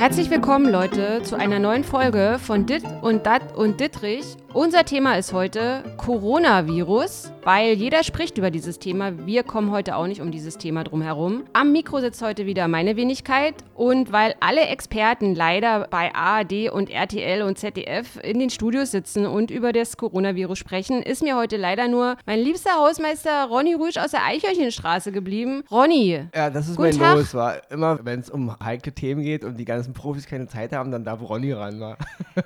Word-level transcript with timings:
Herzlich 0.00 0.30
willkommen, 0.30 0.72
Leute, 0.72 1.22
zu 1.24 1.36
einer 1.36 1.58
neuen 1.58 1.84
Folge 1.84 2.38
von 2.42 2.64
Dit 2.64 2.82
und 3.02 3.26
Dat 3.26 3.54
und 3.54 3.80
Dittrich. 3.80 4.24
Unser 4.54 4.86
Thema 4.86 5.18
ist 5.18 5.34
heute 5.34 5.84
Coronavirus, 5.98 7.30
weil 7.44 7.74
jeder 7.74 8.04
spricht 8.04 8.38
über 8.38 8.50
dieses 8.50 8.78
Thema. 8.78 9.26
Wir 9.26 9.42
kommen 9.42 9.70
heute 9.70 9.96
auch 9.96 10.06
nicht 10.06 10.20
um 10.20 10.30
dieses 10.30 10.58
Thema 10.58 10.84
drum 10.84 11.02
herum. 11.02 11.44
Am 11.52 11.72
Mikro 11.72 12.00
sitzt 12.00 12.22
heute 12.22 12.46
wieder 12.46 12.68
meine 12.68 12.96
Wenigkeit 12.96 13.54
und 13.74 14.12
weil 14.12 14.34
alle 14.40 14.62
Experten 14.66 15.34
leider 15.34 15.86
bei 15.90 16.14
ARD 16.14 16.70
und 16.70 16.90
RTL 16.90 17.42
und 17.42 17.58
ZDF 17.58 18.18
in 18.22 18.38
den 18.38 18.50
Studios 18.50 18.90
sitzen 18.90 19.26
und 19.26 19.50
über 19.50 19.72
das 19.72 19.96
Coronavirus 19.96 20.58
sprechen, 20.58 21.02
ist 21.02 21.22
mir 21.22 21.36
heute 21.36 21.56
leider 21.56 21.88
nur 21.88 22.16
mein 22.26 22.40
liebster 22.40 22.72
Hausmeister 22.78 23.46
Ronny 23.46 23.74
Rüsch 23.74 23.96
aus 23.96 24.10
der 24.10 24.24
Eichhörnchenstraße 24.24 25.12
geblieben. 25.12 25.62
Ronny. 25.70 26.26
Ja, 26.34 26.50
das 26.50 26.68
ist 26.68 26.78
mein 26.78 26.96
Tag. 26.96 27.16
Los. 27.16 27.34
War 27.34 27.60
immer, 27.70 27.98
wenn 28.04 28.20
es 28.20 28.30
um 28.30 28.54
heikle 28.62 28.92
Themen 28.92 29.22
geht 29.22 29.44
und 29.44 29.56
die 29.56 29.64
ganzen 29.64 29.94
Profis 29.94 30.26
keine 30.26 30.46
Zeit 30.46 30.72
haben, 30.72 30.90
dann 30.90 31.04
darf 31.04 31.20
Ronny 31.20 31.52
ran. 31.52 31.80
War. 31.80 31.96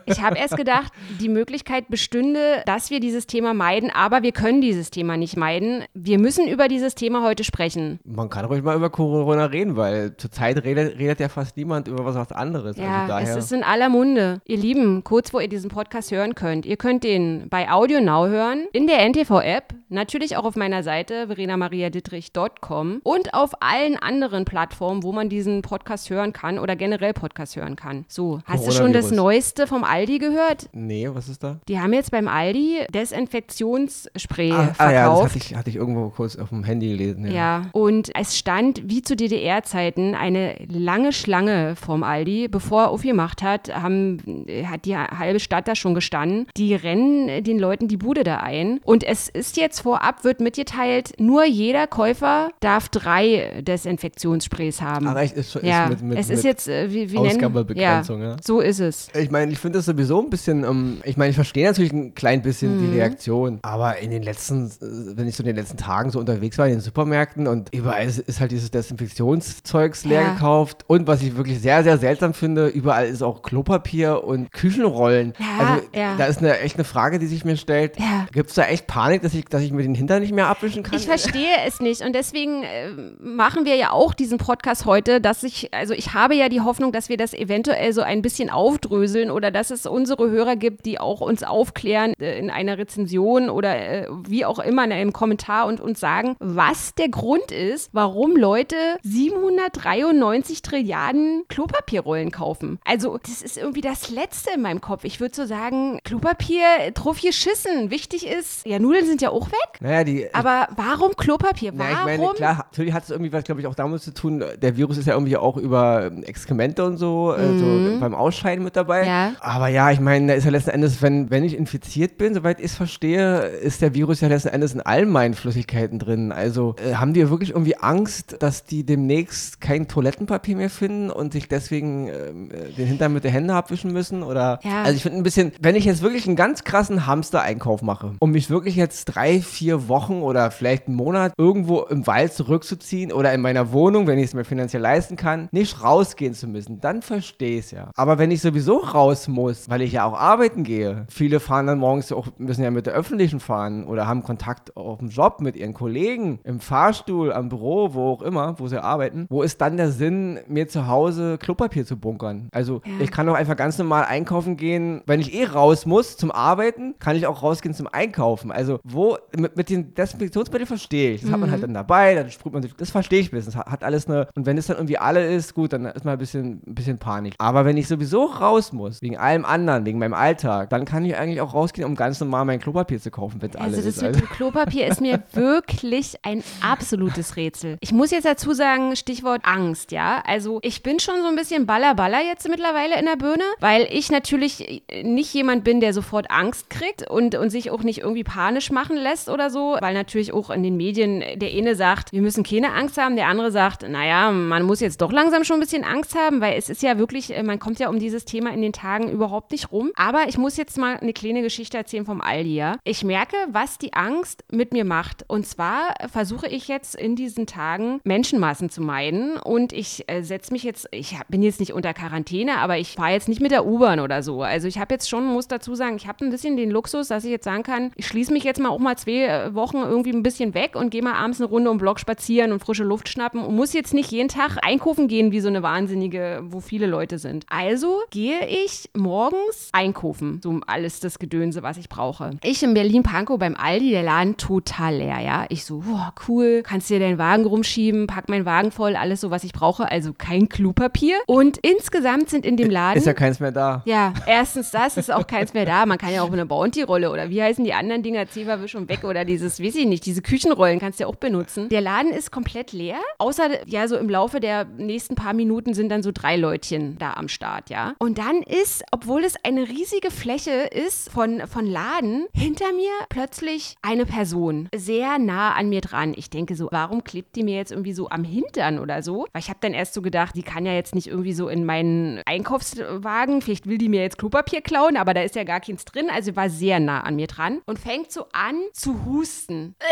Ich 0.07 0.21
habe 0.21 0.37
erst 0.39 0.57
gedacht, 0.57 0.93
die 1.21 1.29
Möglichkeit 1.29 1.89
bestünde, 1.89 2.63
dass 2.67 2.91
wir 2.91 3.01
dieses 3.01 3.27
Thema 3.27 3.55
meiden, 3.55 3.91
aber 3.91 4.23
wir 4.23 4.33
können 4.33 4.61
dieses 4.61 4.84
Thema 4.91 5.17
nicht 5.17 5.37
meiden. 5.37 5.85
Wir 5.95 6.19
müssen 6.19 6.49
über 6.49 6.69
dieses 6.69 6.95
Thema 6.95 7.23
heute 7.25 7.45
sprechen. 7.45 8.01
Man 8.05 8.29
kann 8.31 8.45
ruhig 8.45 8.63
mal 8.63 8.77
über 8.77 8.91
Corona 8.91 9.47
reden, 9.47 9.77
weil 9.77 10.17
zurzeit 10.17 10.63
redet, 10.65 10.99
redet 10.99 11.21
ja 11.21 11.29
fast 11.29 11.57
niemand 11.57 11.89
über 11.89 12.05
was, 12.05 12.15
was 12.17 12.33
anderes. 12.33 12.77
Ja, 12.77 13.07
also 13.07 13.39
es 13.39 13.47
ist 13.47 13.53
in 13.53 13.63
aller 13.63 13.89
Munde. 13.89 14.41
Ihr 14.47 14.59
Lieben, 14.59 15.05
kurz 15.05 15.33
wo 15.35 15.41
ihr 15.41 15.49
diesen 15.49 15.71
Podcast 15.71 16.11
hören 16.11 16.35
könnt, 16.35 16.67
ihr 16.67 16.77
könnt 16.77 17.05
den 17.05 17.49
bei 17.49 17.71
Audio 17.71 18.01
Now 18.01 18.27
hören, 18.27 18.67
in 18.73 18.87
der 18.87 19.01
NTV-App, 19.09 19.75
natürlich 19.95 20.37
auch 20.37 20.45
auf 20.45 20.57
meiner 20.57 20.83
Seite 20.83 21.29
verenamariadittrich.com 21.29 23.01
und 23.03 23.35
auf 23.35 23.53
allen 23.61 23.97
anderen 23.97 24.45
Plattformen, 24.45 25.03
wo 25.03 25.13
man 25.13 25.29
diesen 25.29 25.63
Podcast 25.63 26.11
hören 26.11 26.33
kann 26.33 26.59
oder 26.59 26.77
generell 26.77 27.13
Podcast 27.13 27.57
hören 27.57 27.77
kann. 27.77 28.05
So, 28.09 28.41
hast 28.45 28.67
du 28.67 28.73
schon 28.73 28.93
das. 28.93 29.15
Neueste 29.15 29.67
vom 29.69 29.85
Aldi 29.85 30.19
gehört? 30.19 30.69
nee, 30.73 31.09
was 31.13 31.29
ist 31.29 31.45
da? 31.45 31.61
Die 31.69 31.79
haben 31.79 31.93
jetzt 31.93 32.11
beim 32.11 32.27
Aldi 32.27 32.87
Desinfektionsspray 32.93 34.51
ah, 34.51 34.57
verkauft. 34.57 34.81
ah 34.81 34.93
ja, 34.93 35.09
das 35.09 35.25
hatte 35.25 35.39
ich, 35.39 35.55
hatte 35.55 35.71
ich 35.71 35.77
irgendwo 35.77 36.09
kurz 36.09 36.37
auf 36.37 36.49
dem 36.49 36.65
Handy 36.65 36.89
gelesen. 36.89 37.27
Ja. 37.27 37.33
Ja, 37.33 37.67
und 37.73 38.11
es 38.15 38.37
stand 38.37 38.83
wie 38.87 39.03
zu 39.03 39.17
DDR-Zeiten 39.17 40.15
eine 40.15 40.57
lange 40.69 41.13
Schlange 41.13 41.77
vorm 41.77 42.03
Aldi. 42.03 42.49
Bevor 42.49 42.85
er 42.85 42.91
aufgemacht 42.91 43.43
hat, 43.43 43.75
haben, 43.75 44.47
hat 44.65 44.85
die 44.85 44.97
halbe 44.97 45.41
Stadt 45.41 45.69
da 45.69 45.77
schon 45.77 45.95
gestanden. 45.95 46.47
Die 46.57 46.75
rennen 46.75 47.45
den 47.45 47.59
Leuten 47.59 47.87
die 47.87 47.97
Bude 47.97 48.25
da 48.25 48.39
ein. 48.39 48.81
Und 48.85 49.05
es 49.05 49.29
ist 49.29 49.57
jetzt 49.57 49.81
vorab, 49.85 50.25
wird 50.25 50.41
mitgeteilt, 50.41 51.13
nur 51.21 51.45
jeder 51.45 51.87
Käufer 51.87 52.49
darf 52.61 52.89
drei 52.89 53.63
Desinfektionssprays 53.63 54.81
haben. 54.81 55.07
Aber 55.07 55.21
echt, 55.21 55.37
ist, 55.37 55.55
ist 55.55 55.63
ja, 55.65 55.89
mit, 55.89 56.01
mit, 56.03 56.19
es 56.19 56.31
ist 56.31 56.39
mit 56.39 56.45
jetzt, 56.47 56.69
äh, 56.69 56.91
wie, 56.91 57.13
wie 57.13 57.19
Ausgabebegrenzung, 57.19 58.23
ja, 58.23 58.31
ja. 58.31 58.37
So 58.43 58.61
ist 58.61 58.81
es. 58.81 59.09
Ich 59.15 59.31
meine, 59.31 59.53
ich 59.53 59.59
finde 59.59 59.79
das 59.79 59.87
sowieso 59.87 60.23
ein 60.23 60.31
bisschen, 60.31 60.65
ähm, 60.65 60.99
ich 61.05 61.17
meine, 61.19 61.31
ich 61.31 61.37
verstehe 61.37 61.67
natürlich 61.67 61.93
ein 61.93 62.15
klein 62.15 62.41
bisschen 62.43 62.77
Mhm. 62.79 62.81
die 62.93 62.97
Reaktion, 62.99 63.59
aber 63.63 63.99
in 63.99 64.11
den 64.11 64.23
letzten, 64.23 64.67
äh, 64.69 65.17
wenn 65.17 65.29
ich 65.29 65.37
so 65.37 65.43
in 65.43 65.49
den 65.49 65.57
letzten 65.57 65.77
Tagen 65.77 66.11
so 66.11 66.19
unterwegs 66.19 66.57
war 66.57 66.67
in 66.67 66.73
den 66.73 66.81
Supermärkten 66.81 67.47
und 67.47 67.73
überall 67.75 68.07
ist, 68.07 68.19
ist 68.21 68.41
halt 68.41 68.51
dieses 68.53 68.71
Desinfektionszeugs 68.71 70.05
leer 70.05 70.23
Ja. 70.23 70.33
gekauft 70.33 70.85
und 70.87 71.07
was 71.07 71.23
ich 71.23 71.37
wirklich 71.37 71.61
sehr, 71.61 71.83
sehr 71.83 71.99
seltsam 71.99 72.35
finde, 72.35 72.69
überall 72.69 73.07
ist 73.07 73.23
auch 73.23 73.43
Klopapier 73.43 74.25
und 74.25 74.51
Küchenrollen. 74.53 75.35
Ja, 75.39 75.47
also 75.59 75.83
da 76.19 76.25
ist 76.27 76.39
eine 76.39 76.59
echt 76.61 76.77
eine 76.77 76.85
Frage, 76.85 77.19
die 77.19 77.27
sich 77.27 77.45
mir 77.45 77.57
stellt. 77.57 77.97
Gibt 78.33 78.49
es 78.51 78.55
da 78.57 78.65
echt 78.65 78.87
Panik, 78.87 79.23
dass 79.23 79.35
ich, 79.35 79.45
dass 79.45 79.63
ich 79.63 79.64
mir 79.73 79.83
den 79.83 79.95
Hintern 79.95 80.23
nicht 80.23 80.33
mehr 80.33 80.49
abwischen 80.49 80.83
kann? 80.83 80.99
Ich 80.99 81.07
verstehe 81.07 81.57
es 81.67 81.81
nicht 81.81 82.03
und 82.03 82.15
deswegen 82.15 82.63
äh, 82.63 82.91
machen 83.21 83.65
wir 83.65 83.77
ja 83.77 83.91
auch 83.91 84.15
diesen 84.15 84.39
Podcast 84.39 84.85
heute, 84.85 85.21
dass 85.21 85.43
ich, 85.43 85.73
also 85.73 85.95
ich 85.95 86.15
habe 86.15 86.35
ja 86.35 86.49
die 86.49 86.61
Hoffnung, 86.61 86.93
dass 86.93 87.09
wir 87.09 87.17
das 87.17 87.35
eventuell 87.35 87.93
so 87.93 88.03
ein 88.03 88.23
bisschen 88.23 88.51
aufdröseln 88.51 89.31
oder 89.31 89.51
dass 89.51 89.71
es 89.71 89.87
unsere 89.87 90.31
Hörer 90.31 90.57
gibt, 90.57 90.87
die 90.87 91.01
auch 91.01 91.21
uns 91.21 91.43
aufklären 91.43 92.15
äh, 92.21 92.39
in 92.39 92.51
einer 92.51 92.79
Rezension 92.79 93.51
oder 93.51 93.77
äh, 93.77 94.09
wie 94.29 94.45
auch 94.45 94.59
immer 94.59 94.85
in 94.85 94.93
einem 94.93 95.13
Kommentar 95.13 95.67
und 95.67 95.81
uns 95.81 96.01
sagen, 96.01 96.37
was 96.41 96.95
der 96.95 97.09
Grund 97.09 97.51
ist, 97.51 97.91
warum 97.93 98.37
Leute 98.37 98.77
793 99.03 100.63
Trilliarden 100.63 101.45
Klopapierrollen 101.49 102.31
kaufen. 102.31 102.79
Also 102.85 103.19
das 103.19 103.43
ist 103.43 103.57
irgendwie 103.57 103.81
das 103.81 104.11
Letzte 104.11 104.53
in 104.55 104.63
meinem 104.63 104.81
Kopf. 104.81 105.05
Ich 105.05 105.21
würde 105.21 105.35
so 105.35 105.47
sagen, 105.47 105.99
Klopapier, 106.05 106.91
drauf 106.93 107.21
geschissen. 107.21 107.91
Wichtig 107.91 108.27
ist, 108.27 108.67
ja, 108.67 108.79
Nudeln 108.79 109.07
sind 109.07 109.23
ja 109.23 109.31
auch 109.31 109.49
weg. 109.55 109.81
naja, 109.81 110.05
die, 110.05 110.35
Aber 110.35 110.69
warum 110.77 111.13
Klopapier? 111.17 111.73
Warum? 111.77 111.93
ich 111.93 112.19
meine, 112.19 112.33
klar, 112.35 112.57
natürlich 112.71 112.93
hat 112.93 113.05
es 113.05 113.11
irgendwie 113.11 113.33
was, 113.33 113.45
glaube 113.45 113.61
ich, 113.61 113.67
auch 113.67 113.75
damit 113.75 114.03
zu 114.03 114.13
tun, 114.13 114.43
der 114.61 114.77
Virus 114.77 114.99
ist 114.99 115.07
ja 115.07 115.15
irgendwie 115.15 115.37
auch 115.37 115.57
über 115.57 116.07
ähm, 116.07 116.23
Exkremente 116.25 116.85
und 116.85 116.97
so, 116.97 117.35
äh, 117.35 117.59
so 117.59 118.01
beim 118.01 118.15
Ausscheiden 118.15 118.65
mit 118.65 118.77
dabei. 118.77 119.03
Mhm. 119.03 119.09
Ja. 119.09 119.33
Aber 119.41 119.69
ja, 119.69 119.91
ich 119.91 120.01
meine, 120.01 120.29
da 120.29 120.35
ist 120.35 120.45
ja 120.45 120.51
letzten 120.51 120.71
Endes, 120.71 121.01
wenn, 121.03 121.31
wenn 121.31 121.45
ich 121.45 121.57
infiziert 121.57 122.19
bin, 122.19 122.35
soweit 122.35 122.59
ich 122.59 122.67
es 122.67 122.75
verstehe, 122.75 123.41
ist 123.41 123.83
der 123.83 123.95
Virus 123.95 124.21
ja 124.21 124.29
letzten 124.29 124.49
Endes 124.49 124.75
in 124.75 124.81
allen 124.81 125.09
meinen 125.09 125.35
Flüssigkeiten 125.35 125.99
drin. 125.99 126.33
Also 126.33 126.75
äh, 126.85 126.95
haben 126.95 127.13
die 127.15 127.29
wirklich 127.31 127.51
irgendwie 127.51 127.77
Angst, 127.77 128.37
dass 128.41 128.65
die 128.65 128.85
demnächst 128.85 129.61
kein 129.61 129.89
Toilettenpapier 129.89 130.57
mehr 130.57 130.71
finden 130.71 131.11
und 131.11 131.33
sich 131.33 131.49
deswegen 131.49 132.09
ähm, 132.09 132.51
äh, 132.51 132.73
den 132.73 132.87
Hintern 132.87 133.13
mit 133.13 133.25
der 133.25 133.31
Hände 133.31 133.55
abwischen 133.55 133.93
müssen? 133.93 134.23
Oder 134.23 134.59
Ja. 134.63 134.83
also 134.83 134.97
ich 134.97 135.03
finde 135.03 135.19
ein 135.19 135.23
bisschen, 135.23 135.53
wenn 135.61 135.75
ich 135.77 135.85
jetzt 135.85 136.03
wirklich 136.03 136.27
einen 136.27 136.37
ganz 136.37 136.65
krassen 136.65 137.07
Hamster-Einkauf 137.07 137.83
mache 137.83 138.13
und 138.19 138.31
mich 138.31 138.51
wirklich 138.51 138.77
jetzt 138.77 139.05
drei, 139.07 139.41
vier 139.45 139.89
Wochen 139.89 140.23
oder 140.23 140.51
vielleicht 140.51 140.89
einen 140.89 140.97
Monat 140.97 141.33
irgendwo 141.37 141.83
im 141.83 142.07
Wald 142.07 142.33
zurückzuziehen 142.33 143.13
oder 143.13 143.33
in 143.33 143.41
meiner 143.41 143.73
Wohnung, 143.73 144.07
wenn 144.07 144.19
ich 144.19 144.27
es 144.27 144.35
mir 144.35 144.45
finanziell 144.45 144.83
leisten 144.83 145.17
kann, 145.17 145.49
nicht 145.53 145.83
rausgehen 145.83 146.35
zu 146.35 146.47
müssen, 146.47 146.81
dann 146.81 147.03
verstehe 147.03 147.59
ich 147.59 147.67
es 147.67 147.71
ja. 147.71 147.91
Aber 147.95 148.19
wenn 148.19 148.31
ich 148.31 148.41
sowieso 148.41 148.79
raus 148.79 149.29
muss, 149.29 149.69
weil 149.69 149.83
ich 149.83 149.93
ja 149.93 150.05
auch 150.05 150.19
arbeiten 150.19 150.65
gehe, 150.65 151.07
viele 151.09 151.41
fahren 151.41 151.67
dann 151.67 151.79
morgens 151.79 152.13
auch, 152.13 152.29
müssen 152.39 152.65
ja 152.65 152.71
mit 152.71 152.87
der 152.87 152.95
öffentlichen 152.95 153.41
fahren 153.41 153.87
oder 153.87 154.07
haben 154.07 154.23
Kontakt 154.23 154.77
auf 154.77 154.99
dem 154.99 155.09
Job 155.09 155.41
mit 155.41 155.57
ihren 155.57 155.75
Kollegen, 155.75 156.41
im 156.45 156.61
Fahrstuhl, 156.61 157.33
am 157.33 157.49
Büro, 157.49 157.95
wo 157.95 158.13
auch 158.13 158.23
immer, 158.23 158.59
wo 158.59 158.69
sie 158.69 158.83
arbeiten, 158.83 159.27
wo 159.29 159.43
ist 159.43 159.61
dann 159.61 159.77
der 159.77 159.91
Sinn, 159.91 160.41
mir 160.49 160.69
zu 160.69 160.87
Hause 160.87 161.39
Klopapier 161.39 161.85
zu 161.87 161.97
bunkern? 161.97 162.49
Also 162.53 162.83
ich 163.01 163.11
kann 163.11 163.27
doch 163.27 163.35
einfach 163.35 163.57
ganz 163.57 163.79
normal 163.79 164.05
einkaufen 164.05 164.57
gehen, 164.57 165.03
wenn 165.07 165.21
ich 165.21 165.35
eh 165.35 165.45
raus 165.45 165.87
muss 165.87 166.17
zum 166.17 166.31
Arbeiten, 166.31 166.95
kann 166.99 167.17
ich 167.17 167.27
auch 167.27 167.43
rausgehen 167.43 167.75
zum 167.75 167.87
Einkaufen. 167.87 168.51
Also 168.51 168.79
wo, 168.85 169.19
mit, 169.37 169.57
mit 169.57 169.71
den 169.71 169.95
Desinfektionsmitteln 169.95 170.67
verstehe 170.67 171.15
ich. 171.15 171.23
Das 171.23 171.31
hat 171.31 171.41
man 171.41 171.51
halt 171.51 171.63
dann 171.63 171.75
dabei, 171.75 172.15
dann 172.15 172.31
sprüht 172.31 172.53
man 172.53 172.63
sich, 172.63 172.75
das 172.75 172.91
verstehe 172.91 173.21
ich 173.21 173.29
ein 173.29 173.37
bisschen. 173.37 173.53
Das 173.53 173.57
hat, 173.57 173.71
hat 173.71 173.85
alles 173.85 174.07
eine, 174.09 174.29
und 174.35 174.47
wenn 174.47 174.59
es 174.59 174.67
dann 174.67 174.77
irgendwie 174.77 174.99
alle 174.99 175.27
ist, 175.33 175.55
gut, 175.55 175.73
dann 175.73 175.87
ist 175.87 176.05
mal 176.05 176.13
ein 176.13 176.19
bisschen, 176.19 176.63
ein 176.67 176.75
bisschen 176.75 176.99
Panik. 176.99 177.35
Aber 177.39 177.65
wenn 177.65 177.77
ich 177.77 177.89
sowieso 177.89 178.25
raus 178.27 178.73
muss, 178.73 179.01
wegen 179.03 179.17
allem 179.17 179.45
anderen, 179.45 179.85
wegen 179.87 179.99
meinem 179.99 180.15
Alltag, 180.15 180.71
dann 180.71 180.85
kann 180.85 181.05
ich 181.05 181.17
eigentlich 181.17 181.41
auch 181.41 181.55
rausgehen, 181.55 181.87
um 181.87 181.95
ganz 181.95 182.21
normal 182.21 182.45
mein 182.45 182.61
Klopapier 182.61 183.01
zu 183.01 183.11
kaufen, 183.11 183.41
wenn 183.43 183.51
es 183.51 183.57
alle 183.57 183.77
Also 183.77 183.83
das 183.83 183.97
ist. 183.97 184.03
mit 184.03 184.15
dem 184.17 184.29
Klopapier 184.29 184.87
ist 184.87 185.01
mir 185.01 185.23
wirklich 185.33 186.17
ein 186.23 186.43
absolutes 186.61 187.37
Rätsel. 187.37 187.77
Ich 187.81 187.93
muss 187.93 188.11
jetzt 188.11 188.25
dazu 188.25 188.53
sagen, 188.53 188.97
Stichwort 188.97 189.43
Angst, 189.45 189.93
ja. 189.93 190.23
Also 190.27 190.59
ich 190.63 190.83
bin 190.83 191.01
schon 191.01 191.17
so 191.23 191.29
ein 191.29 191.37
bisschen 191.37 191.67
ballerballer 191.67 192.23
jetzt 192.23 192.49
mittlerweile 192.49 192.99
in 192.99 193.07
der 193.07 193.17
Birne, 193.17 193.45
weil 193.61 193.87
ich 193.91 194.11
natürlich 194.11 194.85
nicht 195.03 195.33
jemand 195.35 195.65
bin, 195.65 195.81
der 195.81 195.93
sofort 195.93 196.31
Angst 196.31 196.71
kriegt 196.71 197.09
und, 197.09 197.35
und 197.35 197.51
sich 197.51 197.71
auch 197.71 197.83
nicht 197.83 197.99
irgendwie 197.99 198.25
panisch 198.25 198.71
machen 198.71 198.97
lässt 198.97 199.24
oder 199.29 199.51
so, 199.51 199.77
weil 199.81 199.95
natürlich 199.95 200.33
auch 200.33 200.51
in 200.51 200.63
den 200.63 200.77
Medien 200.77 201.23
der 201.37 201.51
eine 201.51 201.75
sagt, 201.75 202.13
wir 202.13 202.23
müssen 202.23 202.45
keine 202.45 202.73
Angst 202.73 202.99
haben, 202.99 203.17
der 203.17 203.29
andere 203.29 203.51
sagt, 203.51 203.89
naja, 203.89 204.31
man 204.31 204.63
muss 204.65 204.81
jetzt 204.81 205.01
doch 205.01 205.13
langsam 205.13 205.45
schon 205.45 205.57
ein 205.57 205.61
bisschen 205.61 205.85
Angst 205.85 206.15
haben, 206.15 206.41
weil 206.41 206.57
es 206.57 206.69
ist 206.69 206.83
ja 206.83 206.99
wirklich, 206.99 207.35
äh, 207.35 207.43
man 207.43 207.59
kommt 207.59 207.79
ja 207.79 207.89
um 207.89 207.99
dieses 207.99 208.25
Thema 208.25 208.53
in 208.53 208.63
den 208.63 208.73
Tagen 208.73 209.11
überhaupt 209.11 209.53
nicht 209.53 209.73
rum. 209.73 209.93
Aber 209.97 210.25
ich 210.29 210.39
muss 210.39 210.57
jetzt 210.57 210.79
mal 210.79 210.97
eine 210.97 211.13
kleine 211.13 211.43
Geschichte 211.43 211.77
erzählen 211.77 212.05
vom 212.05 212.21
Aldi, 212.21 212.55
ja. 212.55 212.77
Ich 212.85 213.05
merke, 213.05 213.37
was 213.51 213.79
die 213.79 213.93
Angst 213.95 214.45
mit 214.51 214.73
mir 214.73 214.85
macht. 214.85 215.25
Und 215.29 215.47
zwar 215.47 215.95
versuche 216.11 216.49
ich 216.49 216.69
jetzt 216.69 216.95
in 216.95 217.17
diesen 217.17 217.47
Tagen 217.47 218.01
Menschenmassen 218.05 218.71
zu 218.71 218.83
meiden 218.83 219.37
und 219.37 219.73
ich 219.73 220.05
äh, 220.09 220.23
setze 220.23 220.53
mich 220.53 220.63
jetzt, 220.63 220.89
ich 220.91 221.17
bin 221.29 221.43
jetzt 221.43 221.61
nicht 221.61 221.73
unter 221.73 221.95
Quarantäne, 221.95 222.59
aber 222.59 222.79
ich 222.79 222.95
fahre 222.95 223.13
jetzt 223.13 223.29
nicht 223.29 223.41
mit 223.41 223.51
der 223.51 223.67
U-Bahn 223.67 224.01
oder 224.01 224.23
so. 224.23 224.43
Also 224.43 224.69
ich 224.69 224.79
habe 224.79 224.95
jetzt 224.95 225.09
schon, 225.09 225.25
muss 225.25 225.49
dazu 225.49 225.75
sagen, 225.75 225.97
ich 225.97 226.07
habe 226.07 226.25
ein 226.25 226.31
bisschen 226.31 226.57
den 226.57 226.71
Luxus, 226.71 227.09
dass 227.09 227.25
ich 227.25 227.31
jetzt 227.31 227.45
sagen 227.45 227.63
kann, 227.63 227.93
ich 227.97 228.07
schließe 228.07 228.33
mich 228.33 228.45
jetzt 228.45 228.61
mal 228.61 228.69
auch 228.69 228.79
mal 228.79 228.97
zwei 228.97 229.14
äh, 229.23 229.55
Wochen 229.55 229.79
irgendwie 229.79 230.11
ein 230.11 230.23
bisschen 230.23 230.55
weg 230.55 230.77
und 230.77 230.91
gehe 230.91 231.03
mal 231.03 231.15
abends 231.15 231.41
eine 231.41 231.49
Runde 231.49 231.71
um 231.71 231.77
den 231.77 231.81
Block 231.81 232.01
spazieren 232.01 232.53
und 232.53 232.61
frische 232.61 232.85
Luft 232.85 233.09
schnappen 233.09 233.45
und 233.45 233.55
muss 233.55 233.73
jetzt 233.73 233.95
nicht 233.95 234.11
jeden 234.11 234.29
Tag 234.29 234.59
einkaufen 234.63 235.09
gehen 235.09 235.33
wie 235.33 235.41
so 235.41 235.49
eine 235.49 235.63
Wahnsinnige, 235.63 236.43
wo 236.45 236.61
viele 236.61 236.87
Leute 236.87 237.19
sind. 237.19 237.47
Also 237.49 238.01
gehe 238.11 238.47
ich 238.47 238.91
morgens 238.95 239.71
einkaufen, 239.73 240.41
so 240.43 240.61
alles 240.67 241.01
das 241.01 241.19
Gedönse, 241.19 241.63
was 241.63 241.77
ich 241.77 241.89
brauche. 241.89 242.33
Ich 242.43 242.63
in 242.63 242.75
Berlin-Pankow 242.75 243.39
beim 243.39 243.57
Aldi, 243.57 243.91
der 243.91 244.03
Laden 244.03 244.37
total 244.37 244.97
leer, 244.97 245.21
ja. 245.21 245.47
Ich 245.49 245.65
so, 245.65 245.79
boah, 245.81 246.13
cool, 246.29 246.63
kannst 246.65 246.91
dir 246.91 246.99
deinen 246.99 247.19
Wagen 247.19 247.45
rumschieben, 247.45 248.07
pack 248.07 248.29
meinen 248.29 248.45
Wagen 248.45 248.71
voll, 248.71 248.97
alles 248.97 249.21
so, 249.21 249.31
was 249.31 249.45
ich 249.45 249.53
brauche, 249.53 249.91
also 249.91 250.13
kein 250.13 250.49
Klopapier. 250.49 251.17
Und 251.27 251.59
insgesamt 251.59 252.31
sind 252.31 252.45
in 252.47 252.57
dem 252.57 252.71
Laden... 252.71 252.99
Ist 252.99 253.07
ja 253.07 253.15
keins 253.15 253.41
mehr 253.41 253.53
da. 253.53 253.83
Ja, 253.85 254.13
erstens 254.27 254.71
das, 254.71 254.97
ist 254.97 255.13
auch 255.13 255.27
keins 255.27 255.55
mehr 255.55 255.67
da. 255.67 255.87
Man 255.87 255.99
kann 255.99 256.13
ja 256.13 256.23
auch 256.23 256.33
eine 256.33 256.47
Bounty-Rolle 256.47 257.11
oder 257.11 257.31
wie 257.31 257.43
heißen 257.43 257.65
die 257.65 257.75
anderen 257.75 258.03
Dinger, 258.03 258.29
Zewa, 258.29 258.61
Wisch 258.61 258.75
und 258.75 258.89
weg 258.89 259.04
Oder 259.05 259.25
dieses, 259.25 259.63
weiß 259.63 259.75
ich 259.77 259.87
nicht, 259.87 260.07
diese 260.07 260.23
Küchenrollen 260.23 260.79
kannst 260.79 261.01
du 261.01 261.05
ja 261.05 261.09
auch 261.09 261.17
benutzen. 261.17 261.69
Der 261.69 261.81
Laden 261.81 262.13
ist 262.13 262.31
komplett 262.31 262.73
leer, 262.73 263.01
außer 263.19 263.69
ja 263.69 263.89
so 263.89 263.97
im 263.97 264.09
Laufe 264.09 264.41
der 264.41 264.65
nächsten 264.65 265.15
paar 265.15 265.35
Minuten 265.35 265.75
sind 265.75 265.89
dann 265.91 266.03
so 266.03 266.11
drei 266.13 266.37
Leutchen 266.37 266.97
da 266.99 267.15
am 267.15 267.29
Start, 267.29 267.71
ja. 267.71 267.95
Und 267.99 268.19
dann 268.19 268.43
ist, 268.43 268.85
obwohl 268.91 269.25
es 269.25 269.35
eine 269.45 269.69
riesige 269.69 270.11
Fläche 270.11 270.51
ist 270.51 271.11
von, 271.11 271.43
von 271.47 271.67
Laden, 271.67 272.27
hinter 272.35 272.73
mir 272.73 272.93
plötzlich 273.09 273.77
eine 273.83 274.07
Person 274.07 274.69
sehr 274.75 275.19
nah 275.19 275.55
an 275.55 275.69
mir 275.69 275.81
dran. 275.81 276.15
Ich 276.17 276.31
denke 276.31 276.57
so, 276.57 276.69
warum 276.71 277.05
klebt 277.05 277.37
die 277.37 277.43
mir 277.43 277.57
jetzt 277.57 277.73
irgendwie 277.73 277.93
so 277.93 278.09
am 278.09 278.25
Hintern 278.25 278.79
oder 278.79 279.03
so? 279.03 279.27
Weil 279.33 279.43
ich 279.43 279.49
habe 279.49 279.59
dann 279.61 279.75
erst 279.75 279.95
so 279.95 280.03
gedacht, 280.03 280.35
die 280.37 280.43
kann 280.43 280.67
ja 280.67 280.73
jetzt 280.73 280.95
nicht 280.95 281.09
irgendwie 281.09 281.33
so 281.33 281.49
in 281.49 281.65
meinen 281.65 282.21
Einkaufswagen, 282.27 283.43
vielleicht 283.43 283.67
will 283.67 283.79
die 283.79 283.89
mir 283.89 284.03
jetzt 284.03 284.19
Klopapier 284.19 284.61
klauen, 284.61 284.97
aber 284.97 285.15
da 285.15 285.23
ist 285.23 285.35
ja 285.35 285.45
gar 285.45 285.61
keins 285.61 285.85
drin. 285.85 286.09
Also 286.11 286.37
war 286.37 286.51
sehr 286.51 286.81
nah 286.81 287.01
an 287.01 287.17
mir 287.17 287.27
dran 287.27 287.61
und 287.67 287.79
fängt 287.79 288.13
so 288.13 288.27
an 288.33 288.57
zu 288.73 288.94
husten. 289.05 289.75